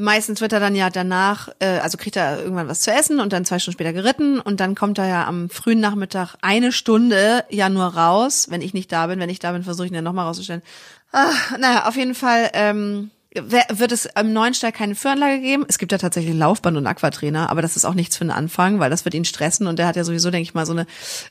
Meistens 0.00 0.40
wird 0.40 0.52
er 0.52 0.60
dann 0.60 0.76
ja 0.76 0.90
danach, 0.90 1.48
äh, 1.58 1.78
also 1.78 1.98
kriegt 1.98 2.14
er 2.14 2.40
irgendwann 2.40 2.68
was 2.68 2.82
zu 2.82 2.92
essen 2.92 3.18
und 3.18 3.32
dann 3.32 3.44
zwei 3.44 3.58
Stunden 3.58 3.74
später 3.74 3.92
geritten 3.92 4.38
und 4.38 4.60
dann 4.60 4.76
kommt 4.76 4.96
er 4.98 5.08
ja 5.08 5.26
am 5.26 5.50
frühen 5.50 5.80
Nachmittag 5.80 6.36
eine 6.40 6.70
Stunde 6.70 7.44
ja 7.50 7.68
nur 7.68 7.86
raus, 7.86 8.46
wenn 8.48 8.62
ich 8.62 8.74
nicht 8.74 8.92
da 8.92 9.08
bin. 9.08 9.18
Wenn 9.18 9.28
ich 9.28 9.40
da 9.40 9.50
bin, 9.50 9.64
versuche 9.64 9.86
ich 9.86 9.90
ihn 9.90 9.96
dann 9.96 10.04
nochmal 10.04 10.26
rauszustellen. 10.26 10.62
Ah, 11.10 11.32
naja, 11.58 11.88
auf 11.88 11.96
jeden 11.96 12.14
Fall 12.14 12.48
ähm, 12.52 13.10
wird 13.46 13.92
es 13.92 14.08
im 14.18 14.32
neuen 14.32 14.54
Stall 14.54 14.72
keine 14.72 14.94
Führanlage 14.94 15.40
geben. 15.40 15.64
Es 15.68 15.78
gibt 15.78 15.92
ja 15.92 15.98
tatsächlich 15.98 16.34
Laufband 16.34 16.76
und 16.76 16.86
Aquatrainer, 16.86 17.50
aber 17.50 17.62
das 17.62 17.76
ist 17.76 17.84
auch 17.84 17.94
nichts 17.94 18.16
für 18.16 18.24
den 18.24 18.30
Anfang, 18.30 18.78
weil 18.78 18.90
das 18.90 19.04
wird 19.04 19.14
ihn 19.14 19.24
stressen 19.24 19.66
und 19.66 19.78
der 19.78 19.86
hat 19.86 19.96
ja 19.96 20.04
sowieso, 20.04 20.30
denke 20.30 20.42
ich 20.42 20.54
mal, 20.54 20.66
so 20.66 20.72
eine 20.72 20.86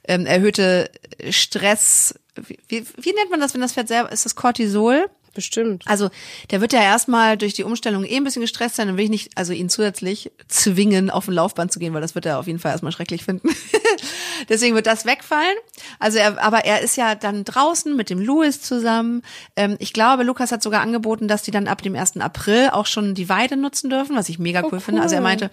ähm, 0.08 0.26
erhöhte 0.26 0.90
Stress. 1.30 2.16
Wie, 2.36 2.60
wie, 2.68 2.86
wie 2.98 3.14
nennt 3.14 3.32
man 3.32 3.40
das, 3.40 3.54
wenn 3.54 3.62
das 3.62 3.74
Pferd 3.74 3.88
selber 3.88 4.12
ist? 4.12 4.26
Das 4.26 4.36
Cortisol? 4.36 5.06
Bestimmt. 5.38 5.84
Also 5.86 6.10
der 6.50 6.62
wird 6.62 6.74
ja 6.74 6.82
erstmal 6.82 7.38
durch 7.38 7.54
die 7.54 7.64
Umstellung 7.64 8.04
eh 8.04 8.16
ein 8.16 8.24
bisschen 8.24 8.42
gestresst 8.42 8.76
sein. 8.76 8.88
Dann 8.88 8.98
will 8.98 9.04
ich 9.04 9.12
nicht, 9.12 9.38
also 9.38 9.54
ihn 9.54 9.70
zusätzlich 9.70 10.32
zwingen, 10.48 11.12
auf 11.12 11.28
ein 11.28 11.36
Laufband 11.36 11.72
zu 11.72 11.78
gehen, 11.78 11.94
weil 11.94 12.02
das 12.02 12.16
wird 12.16 12.26
er 12.26 12.40
auf 12.40 12.48
jeden 12.48 12.58
Fall 12.58 12.72
erstmal 12.72 12.92
schrecklich 12.92 13.24
finden. 13.24 13.50
Deswegen 14.50 14.74
wird 14.74 14.88
das 14.88 15.06
wegfallen. 15.06 15.56
Also 16.00 16.18
er, 16.18 16.42
aber 16.44 16.66
er 16.66 16.82
ist 16.82 16.98
ja 16.98 17.14
dann 17.14 17.44
draußen 17.44 17.96
mit 17.96 18.10
dem 18.10 18.20
Louis 18.20 18.64
zusammen. 18.64 19.22
Ähm, 19.56 19.76
ich 19.78 19.94
glaube, 19.94 20.24
Lukas 20.24 20.52
hat 20.52 20.64
sogar 20.64 20.82
angeboten, 20.82 21.28
dass 21.28 21.44
die 21.44 21.52
dann 21.52 21.68
ab 21.68 21.84
dem 21.84 21.96
1. 21.96 22.18
April 22.18 22.70
auch 22.72 22.88
schon 22.88 23.14
die 23.14 23.30
Weide 23.30 23.58
nutzen 23.58 23.92
dürfen, 23.92 24.16
was 24.16 24.30
ich 24.30 24.40
mega 24.40 24.62
cool, 24.62 24.66
oh, 24.66 24.72
cool. 24.72 24.80
finde. 24.80 25.04
Also 25.04 25.14
er 25.14 25.22
meinte, 25.22 25.52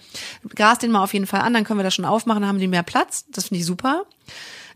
gras 0.55 0.79
den 0.79 0.89
mal 0.89 1.03
auf 1.03 1.13
jeden 1.13 1.27
Fall 1.27 1.41
an, 1.41 1.53
dann 1.53 1.63
können 1.63 1.77
wir 1.77 1.83
das 1.83 1.93
schon 1.93 2.05
aufmachen, 2.05 2.47
haben 2.47 2.57
die 2.57 2.67
mehr 2.67 2.81
Platz. 2.81 3.25
Das 3.29 3.49
finde 3.49 3.59
ich 3.59 3.67
super. 3.67 4.01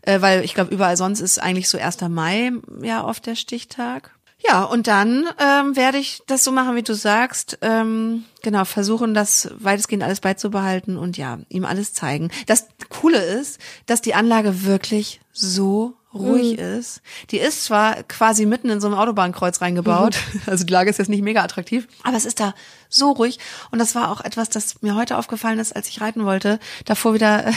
Äh, 0.02 0.20
weil 0.20 0.44
ich 0.44 0.54
glaube, 0.54 0.72
überall 0.72 0.96
sonst 0.96 1.20
ist 1.20 1.40
eigentlich 1.40 1.68
so 1.68 1.78
1. 1.78 2.00
Mai 2.02 2.52
ja 2.80 3.04
oft 3.04 3.26
der 3.26 3.34
Stichtag. 3.34 4.12
Ja, 4.46 4.64
und 4.64 4.86
dann 4.86 5.26
ähm, 5.38 5.76
werde 5.76 5.98
ich 5.98 6.22
das 6.26 6.44
so 6.44 6.52
machen, 6.52 6.74
wie 6.74 6.82
du 6.82 6.94
sagst. 6.94 7.58
Ähm, 7.60 8.24
genau, 8.42 8.64
versuchen, 8.64 9.14
das 9.14 9.50
weitestgehend 9.58 10.02
alles 10.02 10.20
beizubehalten 10.20 10.96
und 10.96 11.16
ja, 11.16 11.38
ihm 11.48 11.64
alles 11.64 11.92
zeigen. 11.92 12.30
Das 12.46 12.66
Coole 12.88 13.18
ist, 13.18 13.60
dass 13.86 14.00
die 14.00 14.14
Anlage 14.14 14.64
wirklich 14.64 15.20
so 15.32 15.94
ruhig 16.12 16.56
mhm. 16.56 16.78
ist. 16.78 17.02
Die 17.30 17.38
ist 17.38 17.64
zwar 17.64 18.02
quasi 18.04 18.46
mitten 18.46 18.68
in 18.70 18.80
so 18.80 18.88
einem 18.88 18.96
Autobahnkreuz 18.96 19.60
reingebaut, 19.60 20.18
mhm. 20.32 20.40
also 20.46 20.64
die 20.64 20.72
Lage 20.72 20.90
ist 20.90 20.98
jetzt 20.98 21.08
nicht 21.08 21.22
mega 21.22 21.42
attraktiv, 21.42 21.86
aber 22.02 22.16
es 22.16 22.24
ist 22.24 22.40
da 22.40 22.54
so 22.88 23.12
ruhig. 23.12 23.38
Und 23.70 23.78
das 23.78 23.94
war 23.94 24.10
auch 24.10 24.20
etwas, 24.20 24.48
das 24.48 24.82
mir 24.82 24.96
heute 24.96 25.16
aufgefallen 25.16 25.58
ist, 25.58 25.74
als 25.76 25.88
ich 25.88 26.00
reiten 26.00 26.24
wollte. 26.24 26.58
Davor 26.84 27.14
wieder 27.14 27.46
äh, 27.46 27.52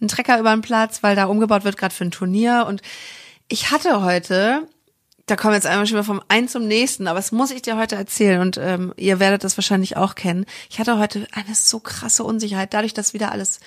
ein 0.00 0.08
Trecker 0.08 0.38
über 0.38 0.50
den 0.50 0.62
Platz, 0.62 1.02
weil 1.02 1.14
da 1.14 1.26
umgebaut 1.26 1.64
wird, 1.64 1.76
gerade 1.76 1.94
für 1.94 2.04
ein 2.04 2.10
Turnier. 2.10 2.64
Und 2.66 2.82
ich 3.48 3.70
hatte 3.70 4.02
heute 4.02 4.66
da 5.26 5.36
kommen 5.36 5.54
jetzt 5.54 5.66
einmal 5.66 5.86
schon 5.86 5.96
mal 5.96 6.02
vom 6.02 6.22
einen 6.28 6.48
zum 6.48 6.66
nächsten, 6.66 7.06
aber 7.06 7.18
das 7.18 7.32
muss 7.32 7.50
ich 7.50 7.62
dir 7.62 7.76
heute 7.76 7.96
erzählen 7.96 8.40
und 8.40 8.58
ähm, 8.58 8.92
ihr 8.96 9.20
werdet 9.20 9.44
das 9.44 9.56
wahrscheinlich 9.56 9.96
auch 9.96 10.14
kennen. 10.14 10.46
Ich 10.68 10.78
hatte 10.78 10.98
heute 10.98 11.26
eine 11.32 11.54
so 11.54 11.78
krasse 11.80 12.24
Unsicherheit, 12.24 12.74
dadurch, 12.74 12.92
dass 12.92 13.14
wieder 13.14 13.30
alles, 13.30 13.60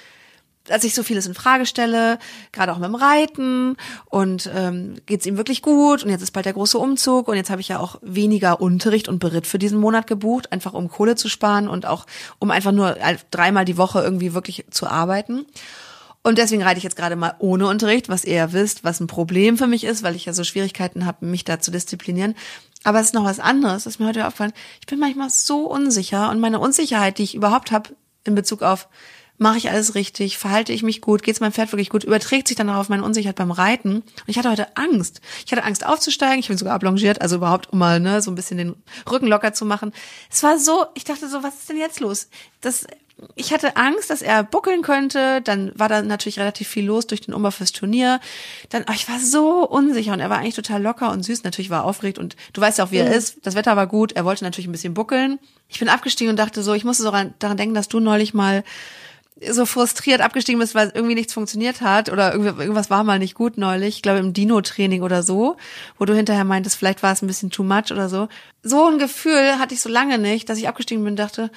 dass 0.66 0.84
ich 0.84 0.94
so 0.94 1.04
vieles 1.04 1.28
in 1.28 1.34
Frage 1.34 1.66
stelle, 1.66 2.20
gerade 2.52 2.74
auch 2.74 2.78
mit 2.78 2.88
dem 2.88 2.96
Reiten 2.96 3.78
und 4.06 4.50
ähm, 4.54 4.96
geht 5.06 5.26
ihm 5.26 5.38
wirklich 5.38 5.62
gut 5.62 6.04
und 6.04 6.10
jetzt 6.10 6.22
ist 6.22 6.32
bald 6.32 6.46
der 6.46 6.54
große 6.54 6.78
Umzug 6.78 7.30
und 7.30 7.38
jetzt 7.38 7.50
habe 7.50 7.62
ich 7.62 7.70
ja 7.70 7.80
auch 7.80 8.00
weniger 8.02 8.60
Unterricht 8.60 9.08
und 9.08 9.20
Beritt 9.20 9.48
für 9.48 9.60
diesen 9.60 9.80
Monat 9.80 10.08
gebucht, 10.08 10.52
einfach 10.52 10.74
um 10.74 10.90
Kohle 10.90 11.16
zu 11.16 11.30
sparen 11.30 11.70
und 11.70 11.86
auch 11.86 12.06
um 12.40 12.52
einfach 12.52 12.74
nur 12.74 12.98
dreimal 13.32 13.64
die 13.64 13.78
Woche 13.78 14.02
irgendwie 14.02 14.34
wirklich 14.34 14.66
zu 14.72 14.88
arbeiten. 14.88 15.46
Und 16.26 16.40
deswegen 16.40 16.64
reite 16.64 16.80
ich 16.80 16.84
jetzt 16.84 16.96
gerade 16.96 17.16
mal 17.16 17.36
ohne 17.38 17.68
Unterricht, 17.68 18.10
was 18.10 18.26
ihr 18.26 18.34
ja 18.34 18.52
wisst, 18.52 18.84
was 18.84 19.00
ein 19.00 19.06
Problem 19.06 19.60
für 19.60 19.68
mich 19.68 19.84
ist, 19.84 20.02
weil 20.02 20.16
ich 20.16 20.26
ja 20.26 20.34
so 20.34 20.44
Schwierigkeiten 20.44 21.06
habe, 21.06 21.24
mich 21.24 21.44
da 21.44 21.60
zu 21.60 21.70
disziplinieren. 21.70 22.34
Aber 22.84 23.00
es 23.00 23.08
ist 23.08 23.14
noch 23.14 23.26
was 23.26 23.40
anderes, 23.40 23.86
ist 23.86 24.00
mir 24.00 24.08
heute 24.08 24.26
aufgefallen. 24.26 24.54
Ich 24.80 24.88
bin 24.88 24.98
manchmal 24.98 25.30
so 25.30 25.68
unsicher 25.68 26.32
und 26.32 26.40
meine 26.40 26.60
Unsicherheit, 26.60 27.20
die 27.20 27.24
ich 27.24 27.36
überhaupt 27.36 27.72
habe 27.72 27.92
in 28.24 28.34
Bezug 28.34 28.64
auf, 28.64 28.88
mache 29.38 29.60
ich 29.60 29.70
alles 29.70 29.94
richtig, 29.94 30.40
verhalte 30.40 30.74
ich 30.74 30.82
mich 30.82 31.00
gut, 31.00 31.22
geht's 31.22 31.42
meinem 31.42 31.52
Pferd 31.52 31.72
wirklich 31.72 31.92
gut, 31.92 32.04
überträgt 32.04 32.48
sich 32.48 32.58
dann 32.58 32.72
auch 32.72 32.78
auf 32.78 32.90
meine 32.90 33.04
Unsicherheit 33.04 33.36
beim 33.36 33.52
Reiten. 33.52 33.98
Und 33.98 34.26
ich 34.26 34.40
hatte 34.40 34.50
heute 34.50 34.76
Angst. 34.78 35.22
Ich 35.46 35.52
hatte 35.52 35.64
Angst 35.64 35.86
aufzusteigen, 35.86 36.40
ich 36.40 36.48
bin 36.48 36.58
sogar 36.58 36.74
ablongiert, 36.74 37.22
also 37.22 37.36
überhaupt 37.36 37.72
um 37.72 37.78
mal 37.78 38.00
ne, 38.00 38.24
so 38.24 38.32
ein 38.32 38.36
bisschen 38.36 38.58
den 38.58 38.76
Rücken 39.12 39.28
locker 39.28 39.54
zu 39.54 39.64
machen. 39.64 39.94
Es 40.32 40.42
war 40.42 40.58
so, 40.58 40.88
ich 40.96 41.04
dachte 41.04 41.30
so, 41.30 41.44
was 41.44 41.54
ist 41.54 41.70
denn 41.70 41.78
jetzt 41.78 42.00
los? 42.00 42.30
Das 42.62 42.88
ich 43.36 43.54
hatte 43.54 43.78
Angst, 43.78 44.10
dass 44.10 44.22
er 44.22 44.44
buckeln 44.44 44.82
könnte. 44.82 45.42
Dann 45.42 45.72
war 45.76 45.88
da 45.88 46.02
natürlich 46.02 46.40
relativ 46.40 46.68
viel 46.68 46.86
los 46.86 47.08
durch 47.08 47.22
den 47.22 47.34
Umbau 47.34 47.52
fürs 47.52 47.72
Turnier. 47.72 48.20
Dann, 48.70 48.86
oh, 48.90 48.94
ich 48.94 49.08
war 49.08 49.20
so 49.20 49.66
unsicher 49.68 50.14
und 50.14 50.20
er 50.20 50.30
war 50.30 50.40
eigentlich 50.40 50.56
total 50.56 50.82
locker 50.82 51.12
und 51.12 51.24
süß. 51.24 51.44
Natürlich 51.44 51.70
war 51.70 51.82
er 51.82 51.86
aufgeregt 51.86 52.20
und 52.20 52.36
du 52.54 52.62
weißt 52.62 52.78
ja 52.78 52.86
auch, 52.86 52.92
wie 52.92 52.98
er 52.98 53.08
mhm. 53.08 53.14
ist. 53.14 53.38
Das 53.44 53.56
Wetter 53.56 53.76
war 53.76 53.88
gut. 53.88 54.12
Er 54.14 54.26
wollte 54.26 54.44
natürlich 54.44 54.68
ein 54.68 54.74
bisschen 54.74 54.94
buckeln. 54.94 55.40
Ich 55.70 55.80
bin 55.80 55.90
abgestiegen 55.90 56.30
und 56.30 56.38
dachte 56.38 56.62
so, 56.62 56.74
ich 56.74 56.84
musste 56.84 57.04
so 57.04 57.12
daran 57.12 57.58
denken, 57.58 57.74
dass 57.74 57.88
du 57.88 58.00
neulich 58.00 58.34
mal 58.34 58.64
so 59.50 59.66
frustriert 59.66 60.22
abgestiegen 60.22 60.60
bist, 60.60 60.76
weil 60.76 60.92
irgendwie 60.94 61.16
nichts 61.16 61.34
funktioniert 61.34 61.82
hat 61.82 62.10
oder 62.10 62.34
irgendwas 62.34 62.90
war 62.90 63.04
mal 63.04 63.20
nicht 63.20 63.36
gut 63.36 63.58
neulich, 63.58 63.98
ich 63.98 64.02
glaube 64.02 64.20
im 64.20 64.32
Dino-Training 64.32 65.02
oder 65.02 65.24
so, 65.24 65.58
wo 66.00 66.06
du 66.06 66.16
hinterher 66.16 66.46
meintest, 66.46 66.78
vielleicht 66.78 67.04
war 67.04 67.12
es 67.12 67.22
ein 67.22 67.28
bisschen 67.28 67.50
too 67.50 67.64
much 67.64 67.92
oder 67.92 68.08
so. 68.08 68.30
So 68.64 68.88
ein 68.88 68.98
Gefühl 68.98 69.60
hatte 69.60 69.74
ich 69.74 69.82
so 69.82 69.90
lange 69.90 70.20
nicht, 70.20 70.48
dass 70.48 70.58
ich 70.58 70.70
abgestiegen 70.70 71.04
bin 71.04 71.14
und 71.14 71.20
dachte, 71.20 71.52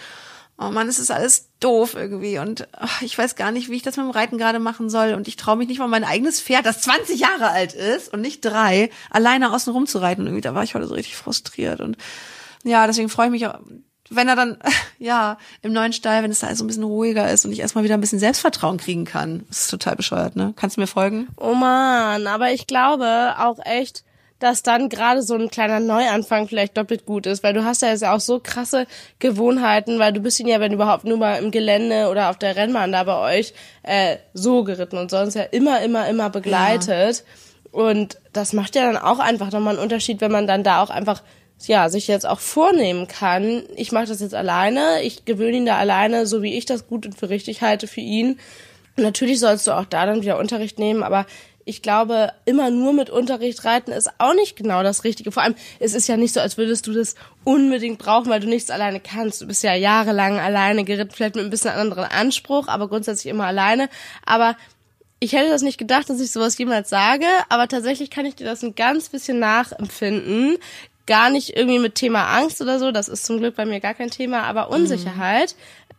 oh 0.59 0.71
Mann, 0.71 0.89
es 0.89 0.99
ist 0.99 1.11
alles 1.11 1.51
doof 1.61 1.95
irgendwie 1.95 2.39
und 2.39 2.67
ach, 2.73 3.01
ich 3.03 3.17
weiß 3.17 3.37
gar 3.37 3.53
nicht, 3.53 3.71
wie 3.71 3.77
ich 3.77 3.83
das 3.83 3.97
mit 3.97 4.05
dem 4.05 4.11
Reiten 4.11 4.39
gerade 4.39 4.59
machen 4.59 4.91
soll 4.91 5.15
und 5.15 5.29
ich 5.29 5.37
traue 5.37 5.57
mich 5.57 5.69
nicht 5.69 5.79
mal 5.79 5.87
mein 5.87 6.05
eigenes 6.05 6.41
Pferd, 6.41 6.67
das 6.67 6.81
20 6.83 7.21
Jahre 7.21 7.51
alt 7.51 7.75
ist 7.75 8.13
und 8.13 8.21
nicht 8.21 8.45
drei, 8.45 8.91
alleine 9.11 9.53
außen 9.53 9.73
rum 9.73 9.87
zu 9.87 9.99
reiten. 9.99 10.23
Und 10.23 10.27
irgendwie 10.27 10.43
da 10.43 10.55
war 10.55 10.65
ich 10.65 10.75
heute 10.75 10.87
so 10.87 10.95
richtig 10.95 11.17
frustriert 11.17 11.81
und 11.81 11.97
ja, 12.65 12.87
deswegen 12.87 13.09
freue 13.09 13.27
ich 13.27 13.33
mich, 13.33 13.49
wenn 14.11 14.29
er 14.29 14.37
dann, 14.37 14.59
ja, 14.99 15.39
im 15.63 15.73
neuen 15.73 15.93
Stall, 15.93 16.23
wenn 16.23 16.31
es 16.31 16.41
da 16.41 16.55
so 16.55 16.65
ein 16.65 16.67
bisschen 16.67 16.83
ruhiger 16.83 17.31
ist 17.31 17.45
und 17.45 17.53
ich 17.53 17.61
erstmal 17.61 17.85
wieder 17.85 17.95
ein 17.95 18.01
bisschen 18.01 18.19
Selbstvertrauen 18.19 18.79
kriegen 18.79 19.05
kann. 19.05 19.45
Das 19.49 19.63
ist 19.63 19.71
total 19.71 19.95
bescheuert, 19.95 20.35
ne? 20.35 20.55
Kannst 20.57 20.77
du 20.77 20.81
mir 20.81 20.87
folgen? 20.89 21.29
Oh 21.37 21.55
man, 21.55 22.27
aber 22.27 22.51
ich 22.51 22.67
glaube 22.67 23.35
auch 23.39 23.59
echt, 23.65 24.05
dass 24.39 24.63
dann 24.63 24.89
gerade 24.89 25.23
so 25.23 25.35
ein 25.35 25.51
kleiner 25.51 25.81
Neuanfang 25.81 26.49
vielleicht 26.49 26.77
doppelt 26.77 27.07
gut 27.07 27.27
ist, 27.27 27.43
weil 27.43 27.55
du 27.55 27.65
hast 27.65 27.83
ja 27.83 27.89
jetzt 27.89 28.05
auch 28.05 28.21
so 28.21 28.41
krasse 28.41 28.87
Gewohnheiten, 29.19 29.99
weil 29.99 30.13
du 30.13 30.21
bist 30.21 30.39
ihn 30.41 30.47
ja, 30.47 30.61
wenn 30.61 30.73
überhaupt, 30.73 31.05
nur 31.05 31.19
mal 31.19 31.43
im 31.43 31.51
Gelände 31.51 32.09
oder 32.09 32.31
auf 32.31 32.39
der 32.39 32.57
Rennbahn 32.57 32.93
da 32.93 33.05
bei 33.05 33.39
euch 33.39 33.53
äh, 33.83 34.17
so 34.35 34.65
geritten 34.65 34.99
und 34.99 35.11
sonst 35.11 35.35
ja 35.35 35.43
immer, 35.43 35.81
immer, 35.83 36.09
immer 36.09 36.31
begleitet. 36.31 37.19
Ja. 37.19 37.81
Und 37.81 38.19
das 38.33 38.53
macht 38.53 38.77
ja 38.77 38.91
dann 38.91 38.97
auch 38.97 39.19
einfach 39.19 39.53
nochmal 39.53 39.75
einen 39.75 39.83
Unterschied, 39.83 40.21
wenn 40.21 40.33
man 40.33 40.47
dann 40.47 40.63
da 40.63 40.83
auch 40.83 40.91
einfach 40.91 41.23
ja, 41.67 41.89
sich 41.89 42.07
jetzt 42.07 42.27
auch 42.27 42.39
vornehmen 42.39 43.09
kann, 43.09 43.65
ich 43.75 43.91
mache 43.91 44.07
das 44.07 44.21
jetzt 44.21 44.35
alleine, 44.35 45.03
ich 45.03 45.25
gewöhne 45.25 45.57
ihn 45.57 45.67
da 45.67 45.77
alleine, 45.77 46.27
so 46.27 46.43
wie 46.43 46.57
ich 46.57 46.67
das 46.67 46.87
gut 46.87 47.05
und 47.05 47.19
für 47.19 47.31
richtig 47.31 47.63
halte 47.63 47.89
für 47.89 48.01
ihn. 48.01 48.39
Natürlich 48.97 49.41
sollst 49.41 49.67
du 49.67 49.73
auch 49.73 49.85
da 49.85 50.07
dann 50.07 50.23
wieder 50.23 50.39
Unterricht 50.39 50.79
nehmen, 50.79 51.03
aber 51.03 51.27
ich 51.69 51.83
glaube, 51.83 52.33
immer 52.47 52.71
nur 52.71 52.95
mit 52.95 53.11
Unterricht 53.11 53.67
reiten 53.67 53.93
ist 53.93 54.09
auch 54.17 54.33
nicht 54.33 54.57
genau 54.57 54.83
das 54.83 55.05
Richtige. 55.05 55.31
Vor 55.31 55.43
allem, 55.43 55.55
es 55.79 55.93
ist 55.93 56.09
ja 56.09 56.17
nicht 56.17 56.33
so, 56.33 56.41
als 56.41 56.57
würdest 56.57 56.87
du 56.87 56.95
das 56.95 57.15
unbedingt 57.45 57.99
brauchen, 57.99 58.31
weil 58.31 58.41
du 58.41 58.49
nichts 58.49 58.71
alleine 58.71 59.01
kannst. 59.01 59.43
Du 59.43 59.47
bist 59.47 59.63
ja 59.63 59.75
jahrelang 59.75 60.39
alleine 60.39 60.85
geritten, 60.85 61.13
vielleicht 61.15 61.35
mit 61.35 61.45
ein 61.45 61.51
bisschen 61.51 61.73
anderen 61.73 62.05
Anspruch, 62.05 62.69
aber 62.69 62.89
grundsätzlich 62.89 63.31
immer 63.31 63.45
alleine. 63.45 63.91
Aber 64.25 64.57
ich 65.21 65.35
hätte 65.35 65.51
das 65.51 65.61
nicht 65.61 65.77
gedacht, 65.77 66.09
dass 66.09 66.21
ich 66.21 66.31
sowas 66.31 66.57
jemals 66.57 66.89
sage, 66.89 67.27
aber 67.51 67.69
tatsächlich 67.69 68.09
kann 68.09 68.25
ich 68.25 68.37
dir 68.37 68.47
das 68.47 68.63
ein 68.63 68.75
ganz 68.75 69.11
bisschen 69.11 69.39
nachempfinden. 69.39 70.57
Gar 71.07 71.29
nicht 71.29 71.55
irgendwie 71.55 71.81
mit 71.81 71.97
Thema 71.97 72.35
Angst 72.35 72.63
oder 72.63 72.79
so, 72.79 72.93
das 72.93 73.09
ist 73.09 73.27
zum 73.27 73.41
Glück 73.41 73.57
bei 73.57 73.67
mir 73.67 73.81
gar 73.81 73.95
kein 73.95 74.11
Thema, 74.11 74.45
aber 74.45 74.71
Unsicherheit, 74.71 75.55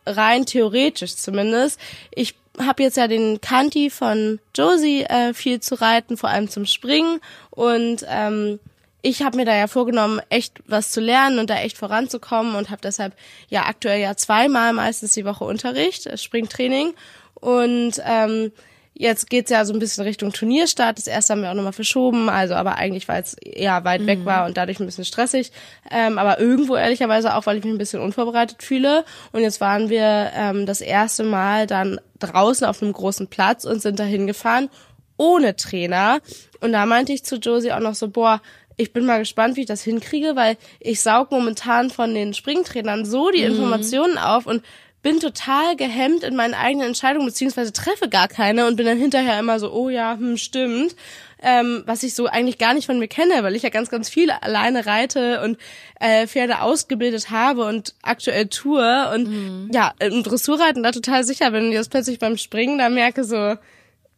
mhm. 0.07 0.13
rein 0.13 0.45
theoretisch 0.47 1.15
zumindest. 1.15 1.79
Ich 2.15 2.38
habe 2.59 2.83
jetzt 2.83 2.97
ja 2.97 3.07
den 3.07 3.41
Kanti 3.41 3.89
von 3.89 4.39
Josie 4.55 5.03
äh, 5.03 5.33
viel 5.33 5.59
zu 5.59 5.75
reiten, 5.75 6.17
vor 6.17 6.29
allem 6.29 6.49
zum 6.49 6.65
Springen. 6.65 7.19
Und 7.51 8.05
ähm, 8.07 8.59
ich 9.01 9.21
habe 9.21 9.37
mir 9.37 9.45
da 9.45 9.55
ja 9.55 9.67
vorgenommen, 9.67 10.21
echt 10.29 10.61
was 10.67 10.91
zu 10.91 10.99
lernen 10.99 11.39
und 11.39 11.49
da 11.49 11.57
echt 11.59 11.77
voranzukommen 11.77 12.55
und 12.55 12.69
habe 12.69 12.81
deshalb 12.81 13.13
ja 13.47 13.65
aktuell 13.65 14.01
ja 14.01 14.15
zweimal 14.15 14.73
meistens 14.73 15.13
die 15.13 15.25
Woche 15.25 15.45
Unterricht, 15.45 16.05
äh, 16.05 16.17
Springtraining. 16.17 16.93
Und 17.35 18.01
ähm, 18.05 18.51
Jetzt 19.01 19.29
geht's 19.29 19.49
ja 19.49 19.63
so 19.63 19.71
ein 19.71 19.79
bisschen 19.79 20.03
Richtung 20.03 20.33
Turnierstart. 20.33 20.97
Das 20.97 21.07
erste 21.07 21.31
haben 21.31 21.41
wir 21.41 21.49
auch 21.49 21.55
nochmal 21.55 21.71
verschoben, 21.71 22.27
also 22.27 22.55
aber 22.55 22.75
eigentlich, 22.75 23.07
weil 23.07 23.23
es 23.23 23.33
eher 23.35 23.85
weit 23.85 24.01
mhm. 24.01 24.07
weg 24.07 24.25
war 24.25 24.45
und 24.45 24.57
dadurch 24.57 24.81
ein 24.81 24.85
bisschen 24.85 25.05
stressig. 25.05 25.53
Ähm, 25.89 26.17
aber 26.17 26.41
irgendwo 26.41 26.75
ehrlicherweise 26.75 27.33
auch, 27.33 27.45
weil 27.45 27.55
ich 27.55 27.63
mich 27.63 27.71
ein 27.71 27.77
bisschen 27.77 28.01
unvorbereitet 28.01 28.61
fühle. 28.61 29.05
Und 29.31 29.39
jetzt 29.39 29.61
waren 29.61 29.89
wir 29.89 30.31
ähm, 30.35 30.65
das 30.65 30.81
erste 30.81 31.23
Mal 31.23 31.65
dann 31.65 32.01
draußen 32.19 32.67
auf 32.67 32.83
einem 32.83 32.91
großen 32.91 33.27
Platz 33.27 33.63
und 33.63 33.81
sind 33.81 33.99
dahin 33.99 34.27
gefahren 34.27 34.69
ohne 35.15 35.55
Trainer. 35.55 36.19
Und 36.59 36.73
da 36.73 36.85
meinte 36.85 37.13
ich 37.13 37.23
zu 37.23 37.37
Josie 37.37 37.71
auch 37.71 37.79
noch 37.79 37.95
so, 37.95 38.09
boah, 38.09 38.41
ich 38.75 38.91
bin 38.91 39.05
mal 39.05 39.19
gespannt, 39.19 39.55
wie 39.55 39.61
ich 39.61 39.67
das 39.67 39.81
hinkriege, 39.81 40.35
weil 40.35 40.57
ich 40.81 40.99
saug 40.99 41.31
momentan 41.31 41.89
von 41.89 42.13
den 42.13 42.33
Springtrainern 42.33 43.05
so 43.05 43.31
die 43.31 43.45
mhm. 43.45 43.51
Informationen 43.51 44.17
auf 44.17 44.45
und 44.45 44.61
bin 45.01 45.19
total 45.19 45.75
gehemmt 45.75 46.23
in 46.23 46.35
meinen 46.35 46.53
eigenen 46.53 46.87
Entscheidungen, 46.87 47.25
beziehungsweise 47.25 47.71
treffe 47.71 48.09
gar 48.09 48.27
keine 48.27 48.67
und 48.67 48.75
bin 48.75 48.85
dann 48.85 48.97
hinterher 48.97 49.39
immer 49.39 49.59
so, 49.59 49.71
oh 49.71 49.89
ja, 49.89 50.17
hm, 50.17 50.37
stimmt. 50.37 50.95
Ähm, 51.41 51.83
was 51.85 52.03
ich 52.03 52.15
so 52.15 52.25
eigentlich 52.25 52.57
gar 52.57 52.73
nicht 52.73 52.85
von 52.85 52.99
mir 52.99 53.07
kenne, 53.07 53.43
weil 53.43 53.55
ich 53.55 53.63
ja 53.63 53.69
ganz, 53.69 53.89
ganz 53.89 54.09
viel 54.09 54.29
alleine 54.29 54.85
reite 54.85 55.41
und 55.41 55.57
äh, 56.01 56.27
Pferde 56.27 56.59
ausgebildet 56.61 57.29
habe 57.29 57.63
und 57.63 57.95
aktuell 58.01 58.47
tue. 58.47 59.09
Und 59.13 59.29
mhm. 59.29 59.71
ja, 59.73 59.93
im 59.99 60.21
Dressurreiten 60.21 60.83
da 60.83 60.91
total 60.91 61.23
sicher 61.23 61.51
bin 61.51 61.67
und 61.67 61.71
jetzt 61.71 61.91
plötzlich 61.91 62.19
beim 62.19 62.35
Springen 62.35 62.77
da 62.77 62.89
merke 62.89 63.23
so, 63.23 63.55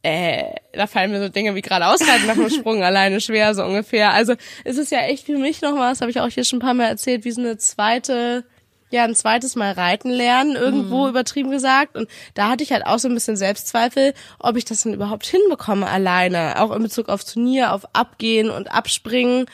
äh, 0.01 0.45
da 0.73 0.87
fallen 0.87 1.11
mir 1.11 1.21
so 1.21 1.29
Dinge 1.29 1.53
wie 1.53 1.61
gerade 1.61 1.85
ausreiten 1.85 2.25
nach 2.25 2.33
dem 2.33 2.49
Sprung 2.49 2.83
alleine 2.83 3.21
schwer, 3.21 3.53
so 3.53 3.63
ungefähr. 3.63 4.13
Also 4.13 4.33
es 4.63 4.79
ist 4.79 4.91
ja 4.91 5.01
echt 5.01 5.27
für 5.27 5.37
mich 5.37 5.61
noch 5.61 5.75
was, 5.75 6.01
habe 6.01 6.09
ich 6.09 6.19
auch 6.19 6.29
hier 6.29 6.43
schon 6.43 6.57
ein 6.57 6.63
paar 6.63 6.73
Mal 6.73 6.87
erzählt, 6.87 7.23
wie 7.23 7.31
so 7.31 7.41
eine 7.41 7.57
zweite 7.57 8.45
ja 8.93 9.03
ein 9.03 9.15
zweites 9.15 9.55
Mal 9.55 9.73
reiten 9.73 10.09
lernen, 10.09 10.55
irgendwo 10.55 11.03
mhm. 11.03 11.09
übertrieben 11.09 11.51
gesagt. 11.51 11.95
Und 11.95 12.09
da 12.33 12.49
hatte 12.49 12.63
ich 12.63 12.71
halt 12.71 12.85
auch 12.85 12.99
so 12.99 13.07
ein 13.07 13.13
bisschen 13.13 13.37
Selbstzweifel, 13.37 14.13
ob 14.39 14.55
ich 14.55 14.65
das 14.65 14.83
denn 14.83 14.93
überhaupt 14.93 15.25
hinbekomme 15.25 15.87
alleine. 15.87 16.59
Auch 16.61 16.71
in 16.71 16.83
Bezug 16.83 17.09
auf 17.09 17.23
Turnier, 17.23 17.73
auf 17.73 17.85
Abgehen 17.93 18.49
und 18.49 18.71
Abspringen. 18.71 19.45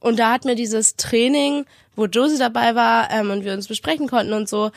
Und 0.00 0.18
da 0.18 0.32
hat 0.32 0.44
mir 0.44 0.54
dieses 0.54 0.96
Training, 0.96 1.64
wo 1.96 2.06
Josie 2.06 2.38
dabei 2.38 2.74
war 2.74 3.10
ähm, 3.10 3.30
und 3.30 3.44
wir 3.44 3.54
uns 3.54 3.68
besprechen 3.68 4.08
konnten 4.08 4.32
und 4.32 4.48
so, 4.48 4.70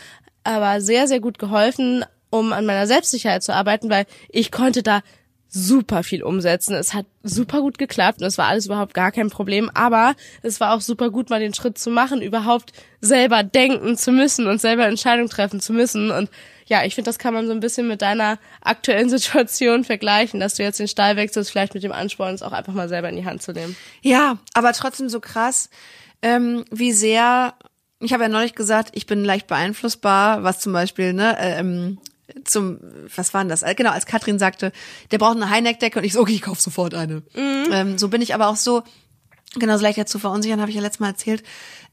aber 0.43 0.82
sehr, 0.82 1.08
sehr 1.08 1.19
gut 1.19 1.38
geholfen, 1.38 2.06
um 2.30 2.54
an 2.54 2.65
meiner 2.65 2.88
Selbstsicherheit 2.88 3.43
zu 3.43 3.54
arbeiten, 3.54 3.89
weil 3.89 4.06
ich 4.30 4.52
konnte 4.52 4.84
da 4.84 5.02
super 5.49 6.03
viel 6.03 6.23
umsetzen. 6.23 6.75
Es 6.75 6.93
hat 6.93 7.07
super 7.23 7.62
gut 7.62 7.77
geklappt 7.77 8.21
und 8.21 8.27
es 8.27 8.38
war 8.38 8.47
alles 8.47 8.67
überhaupt 8.67 8.93
gar 8.93 9.12
kein 9.12 9.29
Problem. 9.29 9.69
Aber 9.73 10.15
es 10.43 10.59
war 10.59 10.73
auch 10.73 10.81
super 10.81 11.09
gut, 11.09 11.29
mal 11.29 11.39
den 11.39 11.53
Schritt 11.53 11.77
zu 11.77 11.89
machen, 11.89 12.21
überhaupt 12.21 12.71
selber 13.01 13.43
denken 13.43 13.97
zu 13.97 14.12
müssen 14.12 14.47
und 14.47 14.62
selber 14.62 14.85
Entscheidungen 14.85 15.29
treffen 15.29 15.59
zu 15.59 15.73
müssen. 15.73 16.12
Und 16.12 16.29
ja, 16.67 16.85
ich 16.85 16.93
finde, 16.93 17.09
das 17.09 17.17
kann 17.17 17.33
man 17.33 17.47
so 17.47 17.51
ein 17.51 17.59
bisschen 17.59 17.88
mit 17.88 18.01
deiner 18.01 18.38
aktuellen 18.62 19.09
Situation 19.09 19.83
vergleichen, 19.83 20.39
dass 20.39 20.55
du 20.55 20.63
jetzt 20.63 20.79
den 20.79 20.88
Stall 20.88 21.15
wechselst, 21.15 21.49
vielleicht 21.49 21.73
mit 21.73 21.83
dem 21.83 21.91
Ansporn, 21.91 22.35
es 22.35 22.43
auch 22.43 22.53
einfach 22.53 22.73
mal 22.73 22.88
selber 22.88 23.09
in 23.09 23.15
die 23.15 23.25
Hand 23.25 23.41
zu 23.41 23.51
nehmen. 23.51 23.75
Ja, 24.01 24.38
aber 24.53 24.71
trotzdem 24.73 25.09
so 25.09 25.19
krass, 25.19 25.69
ähm, 26.21 26.63
wie 26.69 26.91
sehr 26.91 27.55
ich 28.01 28.13
habe 28.13 28.23
ja 28.23 28.29
neulich 28.29 28.55
gesagt, 28.55 28.91
ich 28.93 29.05
bin 29.07 29.25
leicht 29.25 29.47
beeinflussbar, 29.47 30.43
was 30.43 30.59
zum 30.59 30.71
Beispiel 30.71 31.13
ne, 31.13 31.35
ähm, 31.38 31.97
zum, 32.43 32.80
was 33.15 33.34
war 33.34 33.41
denn 33.41 33.49
das? 33.49 33.63
Äh, 33.63 33.75
genau, 33.75 33.91
als 33.91 34.06
Katrin 34.06 34.39
sagte, 34.39 34.71
der 35.12 35.17
braucht 35.17 35.36
eine 35.36 35.49
High-Neck-Decke 35.49 35.99
und 35.99 36.06
ich 36.06 36.13
so, 36.13 36.21
okay, 36.21 36.34
ich 36.34 36.41
kauf 36.41 36.60
sofort 36.60 36.93
eine. 36.93 37.23
Mhm. 37.34 37.65
Ähm, 37.71 37.97
so 37.97 38.10
bin 38.10 38.21
ich 38.21 38.34
aber 38.34 38.47
auch 38.47 38.56
so, 38.56 38.84
genauso 39.56 39.84
leicht 39.84 40.08
zu 40.08 40.19
verunsichern, 40.19 40.62
habe 40.62 40.69
ich 40.69 40.75
ja 40.75 40.82
letztes 40.82 40.99
Mal 40.99 41.10
erzählt. 41.10 41.43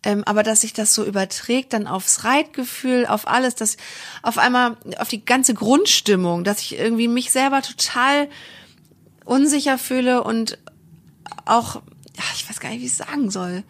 Ähm, 0.03 0.25
aber 0.25 0.43
dass 0.43 0.61
sich 0.61 0.73
das 0.73 0.95
so 0.95 1.05
überträgt 1.05 1.73
dann 1.73 1.87
aufs 1.87 2.25
Reitgefühl, 2.25 3.07
auf 3.07 3.27
alles, 3.27 3.55
dass 3.55 3.77
auf 4.23 4.39
einmal 4.39 4.77
auf 4.99 5.09
die 5.09 5.25
ganze 5.25 5.55
Grundstimmung, 5.55 6.45
dass 6.45 6.61
ich 6.61 6.79
irgendwie 6.79 7.09
mich 7.09 7.31
selber 7.31 7.63
total 7.63 8.29
unsicher 9.25 9.79
fühle 9.79 10.23
und 10.23 10.59
auch, 11.47 11.77
ja, 11.77 12.25
ich 12.35 12.49
weiß 12.49 12.61
gar 12.61 12.69
nicht, 12.71 12.81
wie 12.81 12.87
ich 12.87 12.93
es 12.93 12.99
sagen 12.99 13.31
soll. 13.31 13.65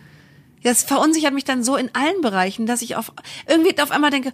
Das 0.62 0.82
verunsichert 0.82 1.32
mich 1.32 1.44
dann 1.44 1.62
so 1.62 1.76
in 1.76 1.94
allen 1.94 2.20
Bereichen, 2.22 2.66
dass 2.66 2.82
ich 2.82 2.96
auf 2.96 3.12
irgendwie 3.46 3.80
auf 3.80 3.92
einmal 3.92 4.10
denke, 4.10 4.32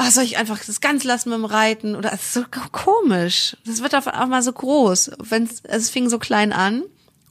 ach, 0.00 0.10
soll 0.10 0.24
ich 0.24 0.38
einfach 0.38 0.58
das 0.64 0.80
ganz 0.80 1.04
lassen 1.04 1.28
mit 1.28 1.38
dem 1.38 1.44
Reiten? 1.44 1.94
Oder 1.94 2.12
es 2.12 2.22
ist 2.22 2.32
so 2.32 2.44
komisch. 2.72 3.56
Das 3.66 3.82
wird 3.82 3.94
auf 3.94 4.08
einmal 4.08 4.42
so 4.42 4.52
groß. 4.52 5.12
Wenn's, 5.18 5.62
also 5.66 5.76
es 5.76 5.90
fing 5.90 6.08
so 6.08 6.18
klein 6.18 6.52
an. 6.52 6.82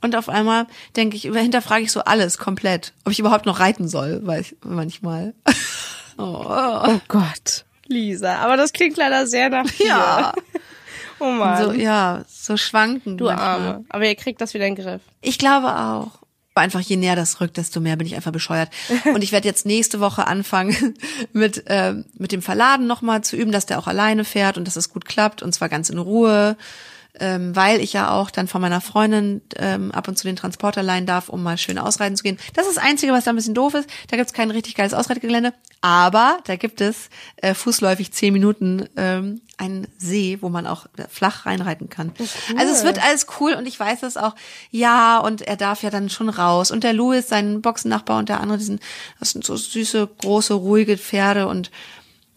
Und 0.01 0.15
auf 0.15 0.29
einmal 0.29 0.67
denke 0.95 1.17
ich, 1.17 1.23
hinterfrage 1.23 1.84
ich 1.84 1.91
so 1.91 2.01
alles 2.01 2.38
komplett, 2.38 2.93
ob 3.03 3.12
ich 3.12 3.19
überhaupt 3.19 3.45
noch 3.45 3.60
reiten 3.60 3.89
soll, 3.89 4.21
weil 4.23 4.41
ich 4.41 4.55
manchmal. 4.63 5.34
oh. 6.17 6.45
oh 6.47 6.99
Gott, 7.10 7.65
Lisa, 7.88 8.38
aber 8.38 8.55
das 8.55 8.71
klingt 8.71 8.95
leider 8.95 9.27
sehr 9.27 9.49
nach 9.49 9.69
dir. 9.69 9.88
Ja. 9.88 10.34
oh 11.19 11.25
Mann. 11.25 11.63
So, 11.65 11.71
ja, 11.73 12.23
so 12.29 12.55
schwanken. 12.55 13.17
Du 13.17 13.25
manchmal. 13.25 13.49
Arme. 13.49 13.86
Aber 13.89 14.05
ihr 14.05 14.15
kriegt 14.15 14.39
das 14.39 14.53
wieder 14.53 14.67
in 14.67 14.75
den 14.75 14.86
Griff. 14.86 15.01
Ich 15.19 15.38
glaube 15.38 15.75
auch 15.75 16.19
einfach 16.55 16.81
je 16.81 16.97
näher 16.97 17.15
das 17.15 17.39
rückt, 17.41 17.57
desto 17.57 17.79
mehr 17.79 17.95
bin 17.95 18.07
ich 18.07 18.15
einfach 18.15 18.31
bescheuert. 18.31 18.69
Und 19.13 19.23
ich 19.23 19.31
werde 19.31 19.47
jetzt 19.47 19.65
nächste 19.65 19.99
Woche 19.99 20.27
anfangen 20.27 20.95
mit 21.33 21.67
äh, 21.67 21.95
mit 22.17 22.31
dem 22.31 22.41
Verladen 22.41 22.88
nochmal 22.88 23.23
zu 23.23 23.35
üben, 23.35 23.51
dass 23.51 23.65
der 23.65 23.79
auch 23.79 23.88
alleine 23.88 24.25
fährt 24.25 24.57
und 24.57 24.65
dass 24.67 24.75
es 24.75 24.89
gut 24.89 25.05
klappt 25.05 25.41
und 25.41 25.53
zwar 25.53 25.69
ganz 25.69 25.89
in 25.89 25.97
Ruhe 25.97 26.57
ähm, 27.19 27.56
weil 27.56 27.82
ich 27.82 27.93
ja 27.93 28.12
auch 28.12 28.32
dann 28.32 28.48
von 28.48 28.62
meiner 28.62 28.82
Freundin 28.82 29.41
ähm, 29.58 29.91
ab 29.91 30.08
und 30.08 30.17
zu 30.17 30.26
den 30.26 30.36
Transporter 30.36 30.84
leihen 30.84 31.06
darf, 31.06 31.30
um 31.30 31.43
mal 31.43 31.58
schön 31.58 31.78
ausreiten 31.78 32.15
zu 32.15 32.24
gehen. 32.24 32.38
Das 32.54 32.67
ist 32.67 32.78
das 32.78 32.84
Einzige, 32.84 33.12
was 33.12 33.24
da 33.24 33.32
ein 33.32 33.36
bisschen 33.36 33.56
doof 33.56 33.74
ist. 33.74 33.89
Da 34.10 34.17
gibt's 34.17 34.34
kein 34.34 34.52
richtig 34.52 34.76
geiles 34.76 34.93
Ausreitgelände, 34.93 35.54
aber 35.82 36.39
da 36.45 36.56
gibt 36.56 36.82
es 36.82 37.10
äh, 37.38 37.54
fußläufig 37.54 38.12
zehn 38.12 38.34
Minuten 38.34 38.88
ähm, 38.95 39.41
einen 39.58 39.88
See, 39.98 40.38
wo 40.41 40.50
man 40.50 40.65
auch 40.65 40.86
flach 41.10 41.45
reinreiten 41.45 41.89
kann. 41.89 42.13
Cool. 42.17 42.28
Also 42.58 42.74
es 42.74 42.84
wird 42.84 43.04
alles 43.04 43.28
cool 43.39 43.54
und 43.54 43.67
ich 43.67 43.80
weiß 43.80 44.02
das 44.02 44.15
auch. 44.15 44.36
Ja, 44.72 45.17
und 45.19 45.41
er 45.41 45.58
darf 45.58 45.84
ja 45.84 45.89
dann 45.89 46.10
schon 46.10 46.30
raus. 46.30 46.72
Und 46.72 46.84
der 46.84 46.93
Louis, 46.93 47.28
sein 47.28 47.62
Boxennachbar 47.62 48.19
und 48.19 48.30
der 48.30 48.39
andere, 48.39 48.58
die 48.58 48.63
sind, 48.63 48.82
das 49.19 49.32
sind 49.32 49.43
so 49.43 49.58
süße, 49.58 50.08
große, 50.22 50.54
ruhige 50.54 50.98
Pferde 50.98 51.48
und 51.48 51.72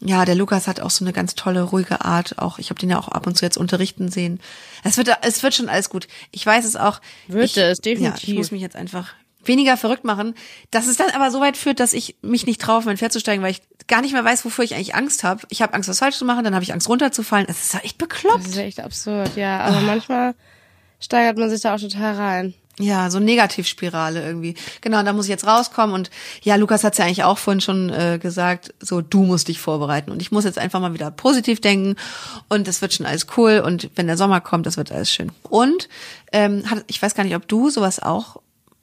ja, 0.05 0.25
der 0.25 0.35
Lukas 0.35 0.67
hat 0.67 0.81
auch 0.81 0.91
so 0.91 1.05
eine 1.05 1.13
ganz 1.13 1.35
tolle, 1.35 1.63
ruhige 1.63 2.05
Art. 2.05 2.39
Auch 2.39 2.59
ich 2.59 2.71
habe 2.71 2.81
den 2.81 2.91
ja 2.91 2.99
auch 2.99 3.09
ab 3.09 3.27
und 3.27 3.37
zu 3.37 3.45
jetzt 3.45 3.57
unterrichten 3.57 4.11
sehen. 4.11 4.41
Es 4.83 4.97
wird, 4.97 5.09
es 5.23 5.43
wird 5.43 5.55
schon 5.55 5.69
alles 5.69 5.91
gut. 5.91 6.09
Ich 6.33 6.45
weiß 6.45 6.65
es 6.65 6.77
auch. 6.77 7.01
Wird 7.29 7.45
ich, 7.45 7.57
es 7.57 7.81
definitiv. 7.81 8.23
Ja, 8.23 8.33
ich 8.33 8.35
muss 8.37 8.51
mich 8.51 8.63
jetzt 8.63 8.77
einfach 8.77 9.15
weniger 9.45 9.77
verrückt 9.77 10.05
machen, 10.05 10.35
dass 10.71 10.87
es 10.87 10.97
dann 10.97 11.11
aber 11.11 11.31
so 11.31 11.41
weit 11.41 11.57
führt, 11.57 11.81
dass 11.81 11.93
ich 11.93 12.17
mich 12.23 12.47
nicht 12.47 12.61
traue, 12.61 12.79
auf 12.79 12.85
mein 12.85 12.97
Pferd 12.97 13.13
zu 13.13 13.21
steigen, 13.21 13.43
weil 13.43 13.51
ich 13.51 13.63
gar 13.89 14.01
nicht 14.01 14.13
mehr 14.13 14.25
weiß, 14.25 14.45
wofür 14.45 14.65
ich 14.65 14.75
eigentlich 14.75 14.95
Angst 14.95 15.25
habe. 15.25 15.43
Ich 15.51 15.63
habe 15.63 15.75
Angst, 15.75 15.89
was 15.89 15.99
falsch 15.99 16.17
zu 16.17 16.25
machen, 16.25 16.45
dann 16.45 16.55
habe 16.55 16.63
ich 16.63 16.73
Angst, 16.73 16.89
runterzufallen. 16.89 17.47
Es 17.49 17.63
ist 17.63 17.85
echt 17.85 17.99
bekloppt. 17.99 18.41
Das 18.41 18.47
ist 18.47 18.57
echt 18.57 18.81
absurd, 18.81 19.37
ja. 19.37 19.61
Aber 19.61 19.81
manchmal 19.81 20.35
steigert 21.01 21.39
man 21.39 21.51
sich 21.51 21.61
da 21.61 21.75
auch 21.75 21.81
total 21.81 22.15
rein. 22.15 22.55
Ja, 22.79 23.11
so 23.11 23.19
Negativspirale 23.19 24.25
irgendwie. 24.25 24.55
Genau, 24.81 25.03
da 25.03 25.13
muss 25.13 25.27
ich 25.27 25.31
jetzt 25.31 25.47
rauskommen. 25.47 25.95
Und 25.95 26.11
ja, 26.43 26.57
Lukas 26.57 26.85
hat 26.85 26.95
es 26.95 26.99
ja 26.99 27.05
eigentlich 27.05 27.23
auch 27.23 27.37
vorhin 27.37 27.61
schon 27.61 27.91
äh, 27.91 28.19
gesagt, 28.21 28.73
so 28.81 29.03
du 29.03 29.25
musst 29.25 29.49
dich 29.49 29.61
vorbereiten. 29.61 30.11
Und 30.11 30.23
ich 30.23 30.33
muss 30.33 30.45
jetzt 30.45 30.59
einfach 30.59 30.81
mal 30.81 30.95
wieder 30.95 31.11
positiv 31.11 31.61
denken 31.61 31.97
und 32.49 32.67
es 32.69 32.81
wird 32.81 32.95
schon 32.95 33.05
alles 33.05 33.27
cool. 33.37 33.63
Und 33.65 33.91
wenn 33.95 34.07
der 34.07 34.17
Sommer 34.17 34.41
kommt, 34.41 34.65
das 34.65 34.79
wird 34.79 34.91
alles 34.91 35.13
schön. 35.13 35.33
Und 35.43 35.91
ähm, 36.33 36.69
hat, 36.71 36.85
ich 36.87 37.01
weiß 37.01 37.15
gar 37.15 37.25
nicht, 37.25 37.37
ob 37.37 37.47
du 37.47 37.69
sowas 37.69 38.01
auch 38.01 38.39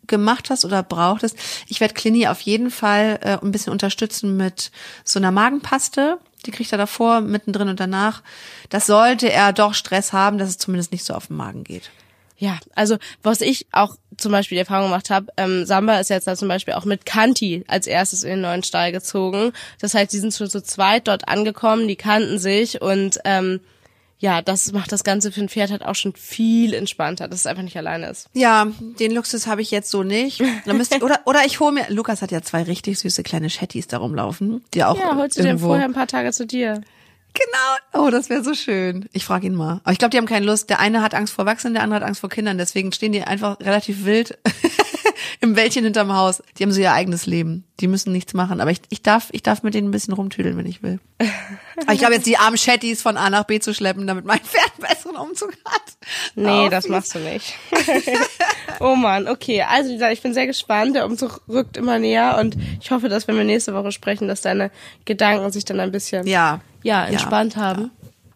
gemacht 0.06 0.50
hast 0.50 0.66
oder 0.66 0.84
brauchtest. 0.84 1.38
Ich 1.68 1.80
werde 1.80 1.94
Clini 1.94 2.28
auf 2.28 2.42
jeden 2.42 2.70
Fall 2.70 3.20
äh, 3.22 3.38
ein 3.42 3.52
bisschen 3.52 3.72
unterstützen 3.74 4.38
mit 4.38 4.72
so 5.04 5.20
einer 5.20 5.32
Magenpaste. 5.32 6.20
Die 6.46 6.52
kriegt 6.52 6.72
er 6.72 6.78
davor, 6.78 7.22
mittendrin 7.22 7.70
und 7.70 7.80
danach. 7.80 8.22
Das 8.70 8.86
sollte 8.86 9.32
er 9.32 9.52
doch 9.52 9.74
Stress 9.74 10.14
haben, 10.14 10.38
dass 10.38 10.50
es 10.50 10.58
zumindest 10.58 10.92
nicht 10.92 11.06
so 11.06 11.14
auf 11.14 11.28
den 11.28 11.38
Magen 11.38 11.64
geht. 11.64 11.92
Ja, 12.40 12.58
also 12.74 12.98
was 13.22 13.42
ich 13.42 13.68
auch 13.72 13.96
zum 14.18 14.32
Beispiel 14.32 14.56
die 14.56 14.62
Erfahrung 14.62 14.88
gemacht 14.90 15.10
habe, 15.10 15.28
ähm, 15.38 15.66
Samba 15.66 16.00
ist 16.00 16.10
jetzt 16.10 16.26
da 16.26 16.36
zum 16.36 16.48
Beispiel 16.48 16.74
auch 16.74 16.86
mit 16.86 17.06
Kanti 17.06 17.64
als 17.68 17.86
erstes 17.86 18.24
in 18.24 18.30
den 18.32 18.42
neuen 18.42 18.64
Stall 18.64 18.92
gezogen. 18.92 19.52
Das 19.80 19.94
heißt, 19.94 20.12
die 20.12 20.20
sind 20.20 20.34
schon 20.34 20.50
zu 20.50 20.64
zweit 20.64 21.08
dort 21.08 21.28
angekommen, 21.28 21.88
die 21.88 21.96
kannten 21.98 22.40
sich 22.40 22.82
und 22.82 23.20
ähm, 23.26 23.60
ja, 24.22 24.42
das 24.42 24.74
macht 24.74 24.92
das 24.92 25.06
Ganze 25.06 25.32
für 25.32 25.40
ein 25.40 25.48
Pferd 25.50 25.72
halt 25.72 25.84
auch 25.84 25.96
schon 25.96 26.14
viel 26.14 26.74
entspannter, 26.74 27.30
dass 27.30 27.42
es 27.42 27.46
einfach 27.46 27.64
nicht 27.64 27.78
alleine 27.78 28.10
ist. 28.10 28.28
Ja, 28.34 28.68
den 29.00 29.12
Luxus 29.14 29.48
habe 29.48 29.62
ich 29.62 29.72
jetzt 29.72 29.90
so 29.90 30.04
nicht. 30.04 30.42
Dann 30.66 30.76
müsst 30.78 30.94
ihr, 30.94 31.02
oder, 31.02 31.22
oder 31.26 31.46
ich 31.46 31.62
hole 31.62 31.72
mir, 31.72 31.86
Lukas 31.90 32.22
hat 32.22 32.32
ja 32.32 32.42
zwei 32.42 32.64
richtig 32.64 33.00
süße 33.00 33.24
kleine 33.24 33.48
Chatties 33.48 33.88
da 33.88 33.98
rumlaufen, 33.98 34.62
die 34.74 34.84
auch 34.84 34.98
Ja, 35.00 35.16
holst 35.16 35.40
du 35.40 35.44
den 35.44 35.60
vorher 35.60 35.86
ein 35.86 35.94
paar 35.94 36.08
Tage 36.08 36.34
zu 36.34 36.46
dir. 36.46 36.82
Genau. 37.34 38.06
Oh, 38.06 38.10
das 38.10 38.30
wäre 38.30 38.44
so 38.44 38.54
schön. 38.54 39.08
Ich 39.14 39.26
frage 39.26 39.48
ihn 39.48 39.56
mal. 39.56 39.82
Aber 39.84 39.92
ich 39.92 40.00
glaube, 40.00 40.12
die 40.12 40.18
haben 40.18 40.26
keine 40.26 40.46
Lust. 40.46 40.70
Der 40.70 40.80
eine 40.80 41.02
hat 41.02 41.14
Angst 41.14 41.34
vor 41.34 41.46
Erwachsenen, 41.46 41.74
der 41.74 41.84
andere 41.84 42.02
hat 42.02 42.08
Angst 42.08 42.22
vor 42.22 42.30
Kindern. 42.30 42.58
Deswegen 42.58 42.92
stehen 42.92 43.12
die 43.12 43.22
einfach 43.24 43.60
relativ 43.60 44.06
wild 44.06 44.38
im 45.42 45.56
Wäldchen 45.56 45.84
hinterm 45.84 46.14
Haus. 46.14 46.42
Die 46.58 46.64
haben 46.64 46.72
so 46.72 46.80
ihr 46.82 46.92
eigenes 46.94 47.26
Leben. 47.26 47.64
Die 47.80 47.88
müssen 47.88 48.12
nichts 48.12 48.34
machen. 48.34 48.60
Aber 48.62 48.72
ich, 48.72 48.82
ich 48.90 49.02
darf, 49.02 49.30
ich 49.32 49.44
darf 49.44 49.64
mit 49.64 49.74
denen 49.74 49.90
ein 49.90 49.92
bisschen 49.92 50.14
rumtüdeln, 50.14 50.58
wenn 50.58 50.66
ich 50.66 50.84
will. 50.84 51.00
Aber 51.82 51.94
ich 51.94 52.00
glaube 52.00 52.14
jetzt 52.16 52.26
die 52.26 52.38
armen 52.38 52.58
Chatties 52.58 53.02
von 53.02 53.16
A 53.18 53.30
nach 53.30 53.46
B 53.46 53.60
zu 53.60 53.74
schleppen, 53.74 54.06
damit 54.08 54.26
mein 54.26 54.40
Pferd 54.40 54.72
einen 54.78 54.88
besseren 54.90 55.16
Umzug 55.18 55.54
hat. 55.66 55.82
Nee, 56.36 56.66
Oh, 56.66 56.70
das 56.70 56.86
fies. 56.86 56.92
machst 56.92 57.16
du 57.16 57.20
nicht. 57.20 57.54
oh 58.80 58.96
man, 58.96 59.28
okay. 59.28 59.64
Also 59.64 59.90
wie 59.90 59.94
gesagt, 59.94 60.14
ich 60.14 60.22
bin 60.22 60.34
sehr 60.34 60.48
gespannt. 60.48 60.96
Der 60.96 61.06
Umzug 61.06 61.42
rückt 61.48 61.78
immer 61.78 62.00
näher 62.00 62.38
und 62.40 62.58
ich 62.82 62.92
hoffe, 62.92 63.10
dass 63.10 63.28
wenn 63.28 63.38
wir 63.38 63.44
nächste 63.44 63.74
Woche 63.74 63.92
sprechen, 63.92 64.28
dass 64.28 64.42
deine 64.42 64.72
Gedanken 65.06 65.52
sich 65.52 65.66
dann 65.66 65.80
ein 65.80 65.92
bisschen 65.92 66.28
Ja. 66.28 66.62
ja, 66.84 67.06
entspannt 67.06 67.56
haben. 67.56 67.92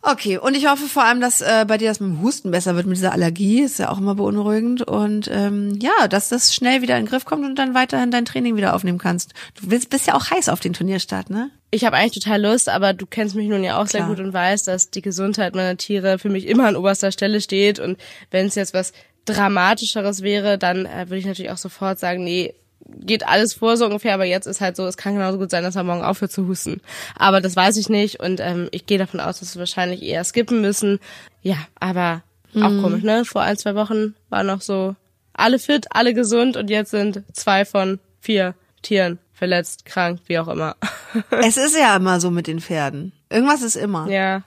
Okay, 0.05 0.37
und 0.37 0.53
ich 0.53 0.67
hoffe 0.67 0.87
vor 0.87 1.05
allem, 1.05 1.21
dass 1.21 1.39
äh, 1.39 1.63
bei 1.65 1.77
dir 1.77 1.87
das 1.87 2.01
mit 2.01 2.09
dem 2.09 2.21
Husten 2.21 2.51
besser 2.51 2.75
wird 2.75 2.85
mit 2.85 2.97
dieser 2.97 3.13
Allergie. 3.13 3.61
Ist 3.61 3.79
ja 3.79 3.89
auch 3.89 3.99
immer 3.99 4.15
beunruhigend. 4.15 4.81
Und 4.81 5.29
ähm, 5.31 5.79
ja, 5.81 6.09
dass 6.09 6.27
das 6.27 6.53
schnell 6.53 6.81
wieder 6.81 6.97
in 6.97 7.05
den 7.05 7.09
Griff 7.09 7.23
kommt 7.23 7.45
und 7.45 7.55
dann 7.55 7.73
weiterhin 7.73 8.11
dein 8.11 8.25
Training 8.25 8.57
wieder 8.57 8.75
aufnehmen 8.75 8.97
kannst. 8.97 9.33
Du 9.55 9.71
willst, 9.71 9.89
bist 9.89 10.05
ja 10.05 10.15
auch 10.15 10.29
heiß 10.29 10.49
auf 10.49 10.59
den 10.59 10.73
Turnierstart, 10.73 11.29
ne? 11.29 11.51
Ich 11.71 11.85
habe 11.85 11.95
eigentlich 11.95 12.21
total 12.21 12.41
Lust, 12.41 12.67
aber 12.67 12.91
du 12.91 13.05
kennst 13.05 13.33
mich 13.35 13.47
nun 13.47 13.63
ja 13.63 13.81
auch 13.81 13.87
sehr 13.87 14.01
Klar. 14.01 14.09
gut 14.09 14.19
und 14.19 14.33
weißt, 14.33 14.67
dass 14.67 14.89
die 14.89 15.01
Gesundheit 15.01 15.55
meiner 15.55 15.77
Tiere 15.77 16.19
für 16.19 16.29
mich 16.29 16.47
immer 16.47 16.67
an 16.67 16.75
oberster 16.75 17.13
Stelle 17.13 17.39
steht. 17.39 17.79
Und 17.79 17.97
wenn 18.29 18.47
es 18.47 18.55
jetzt 18.55 18.73
was 18.73 18.91
Dramatischeres 19.23 20.21
wäre, 20.21 20.57
dann 20.57 20.85
äh, 20.85 21.05
würde 21.07 21.19
ich 21.19 21.25
natürlich 21.25 21.51
auch 21.51 21.57
sofort 21.57 21.97
sagen, 21.97 22.25
nee, 22.25 22.53
geht 22.85 23.27
alles 23.27 23.53
vor 23.53 23.77
so 23.77 23.85
ungefähr, 23.85 24.13
aber 24.13 24.25
jetzt 24.25 24.45
ist 24.45 24.61
halt 24.61 24.75
so, 24.75 24.85
es 24.85 24.97
kann 24.97 25.13
genauso 25.13 25.37
gut 25.37 25.51
sein, 25.51 25.63
dass 25.63 25.75
er 25.75 25.83
morgen 25.83 26.03
aufhört 26.03 26.31
zu 26.31 26.47
husten. 26.47 26.81
Aber 27.15 27.41
das 27.41 27.55
weiß 27.55 27.77
ich 27.77 27.89
nicht 27.89 28.19
und 28.19 28.39
ähm, 28.39 28.69
ich 28.71 28.85
gehe 28.85 28.97
davon 28.97 29.19
aus, 29.19 29.39
dass 29.39 29.55
wir 29.55 29.59
wahrscheinlich 29.59 30.03
eher 30.03 30.23
skippen 30.23 30.61
müssen. 30.61 30.99
Ja, 31.41 31.57
aber 31.79 32.23
auch 32.55 32.81
komisch, 32.81 33.03
ne? 33.03 33.25
Vor 33.25 33.41
ein, 33.41 33.57
zwei 33.57 33.73
Wochen 33.73 34.13
war 34.29 34.43
noch 34.43 34.61
so 34.61 34.95
alle 35.33 35.57
fit, 35.57 35.87
alle 35.89 36.13
gesund 36.13 36.55
und 36.55 36.69
jetzt 36.69 36.91
sind 36.91 37.23
zwei 37.33 37.65
von 37.65 37.99
vier 38.19 38.53
Tieren 38.83 39.19
verletzt, 39.33 39.85
krank, 39.85 40.19
wie 40.27 40.39
auch 40.39 40.47
immer. 40.47 40.75
Es 41.29 41.57
ist 41.57 41.75
ja 41.75 41.95
immer 41.95 42.19
so 42.19 42.31
mit 42.31 42.47
den 42.47 42.59
Pferden. 42.59 43.11
Irgendwas 43.29 43.61
ist 43.61 43.75
immer. 43.75 44.09
Ja, 44.09 44.43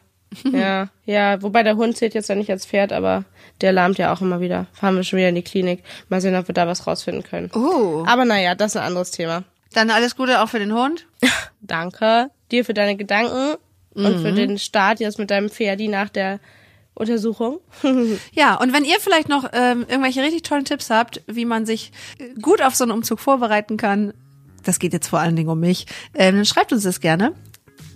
ja, 0.53 0.89
ja. 1.05 1.43
Wobei 1.43 1.63
der 1.63 1.77
Hund 1.77 1.97
zählt 1.97 2.15
jetzt 2.15 2.29
ja 2.29 2.35
nicht 2.35 2.51
als 2.51 2.67
Pferd, 2.67 2.93
aber 2.93 3.25
der 3.61 3.73
lahmt 3.73 3.99
ja 3.99 4.13
auch 4.13 4.21
immer 4.21 4.41
wieder. 4.41 4.67
Fahren 4.73 4.97
wir 4.97 5.03
schon 5.03 5.19
wieder 5.19 5.29
in 5.29 5.35
die 5.35 5.43
Klinik. 5.43 5.83
Mal 6.09 6.21
sehen, 6.21 6.37
ob 6.37 6.49
wir 6.49 6.55
da 6.55 6.67
was 6.67 6.87
rausfinden 6.87 7.23
können. 7.23 7.51
Oh. 7.55 8.05
Aber 8.07 8.25
naja, 8.25 8.55
das 8.55 8.75
ist 8.75 8.77
ein 8.77 8.87
anderes 8.87 9.11
Thema. 9.11 9.45
Dann 9.73 9.91
alles 9.91 10.17
Gute 10.17 10.41
auch 10.41 10.49
für 10.49 10.59
den 10.59 10.73
Hund. 10.73 11.07
Danke 11.61 12.31
dir 12.51 12.65
für 12.65 12.75
deine 12.75 12.97
Gedanken 12.97 13.57
und 13.95 14.21
für 14.21 14.33
den 14.33 14.59
Start 14.59 15.01
jetzt 15.01 15.19
mit 15.19 15.31
deinem 15.31 15.49
Pferdi 15.49 15.89
nach 15.89 16.11
der 16.11 16.39
Untersuchung. 16.95 17.61
Ja, 18.33 18.55
und 18.57 18.73
wenn 18.73 18.85
ihr 18.85 18.99
vielleicht 19.01 19.29
noch 19.29 19.49
ähm, 19.53 19.87
irgendwelche 19.89 20.23
richtig 20.23 20.43
tollen 20.43 20.65
Tipps 20.65 20.91
habt, 20.91 21.23
wie 21.27 21.45
man 21.45 21.67
sich 21.67 21.93
äh, 22.19 22.35
gut 22.41 22.63
auf 22.63 22.75
so 22.75 22.85
einen 22.85 22.93
Umzug 22.93 23.21
vorbereiten 23.21 23.77
kann, 23.77 24.13
das 24.63 24.79
geht 24.79 24.93
jetzt 24.93 25.09
vor 25.09 25.21
allen 25.21 25.37
Dingen 25.37 25.49
um 25.49 25.61
mich, 25.61 25.87
ähm, 26.15 26.37
dann 26.37 26.45
schreibt 26.45 26.73
uns 26.73 26.83
das 26.83 27.01
gerne 27.01 27.35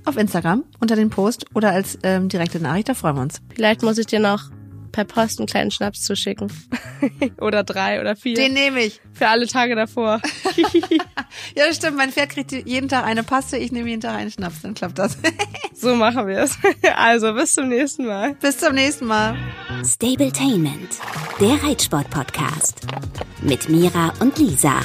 auf 0.04 0.16
Instagram 0.16 0.64
unter 0.80 0.96
den 0.96 1.10
Post 1.10 1.46
oder 1.54 1.70
als 1.72 1.98
ähm, 2.02 2.28
direkte 2.28 2.60
Nachricht, 2.60 2.88
da 2.88 2.94
freuen 2.94 3.16
wir 3.16 3.22
uns. 3.22 3.40
Vielleicht 3.54 3.82
muss 3.82 3.98
ich 3.98 4.06
dir 4.06 4.20
noch 4.20 4.50
per 4.90 5.04
Post 5.04 5.38
einen 5.38 5.46
kleinen 5.46 5.70
Schnaps 5.70 6.02
zuschicken. 6.02 6.52
oder 7.40 7.62
drei 7.64 8.00
oder 8.00 8.16
vier. 8.16 8.34
Den 8.34 8.54
nehme 8.54 8.80
ich. 8.80 9.00
für 9.12 9.28
alle 9.28 9.46
Tage 9.46 9.74
davor. 9.74 10.20
Ja, 11.56 11.66
das 11.66 11.76
stimmt, 11.76 11.96
mein 11.96 12.10
Pferd 12.10 12.30
kriegt 12.30 12.50
jeden 12.50 12.88
Tag 12.88 13.04
eine 13.04 13.22
Paste, 13.22 13.56
ich 13.56 13.70
nehme 13.70 13.88
jeden 13.88 14.00
Tag 14.00 14.16
einen 14.16 14.30
Schnaps, 14.32 14.62
dann 14.62 14.74
klappt 14.74 14.98
das. 14.98 15.16
so 15.74 15.94
machen 15.94 16.26
wir 16.26 16.38
es. 16.38 16.58
Also, 16.96 17.34
bis 17.34 17.54
zum 17.54 17.68
nächsten 17.68 18.06
Mal. 18.06 18.34
Bis 18.34 18.58
zum 18.58 18.74
nächsten 18.74 19.06
Mal. 19.06 19.36
Stabletainment, 19.84 20.98
der 21.40 21.62
Reitsport-Podcast. 21.62 22.80
Mit 23.42 23.68
Mira 23.68 24.12
und 24.18 24.38
Lisa. 24.38 24.80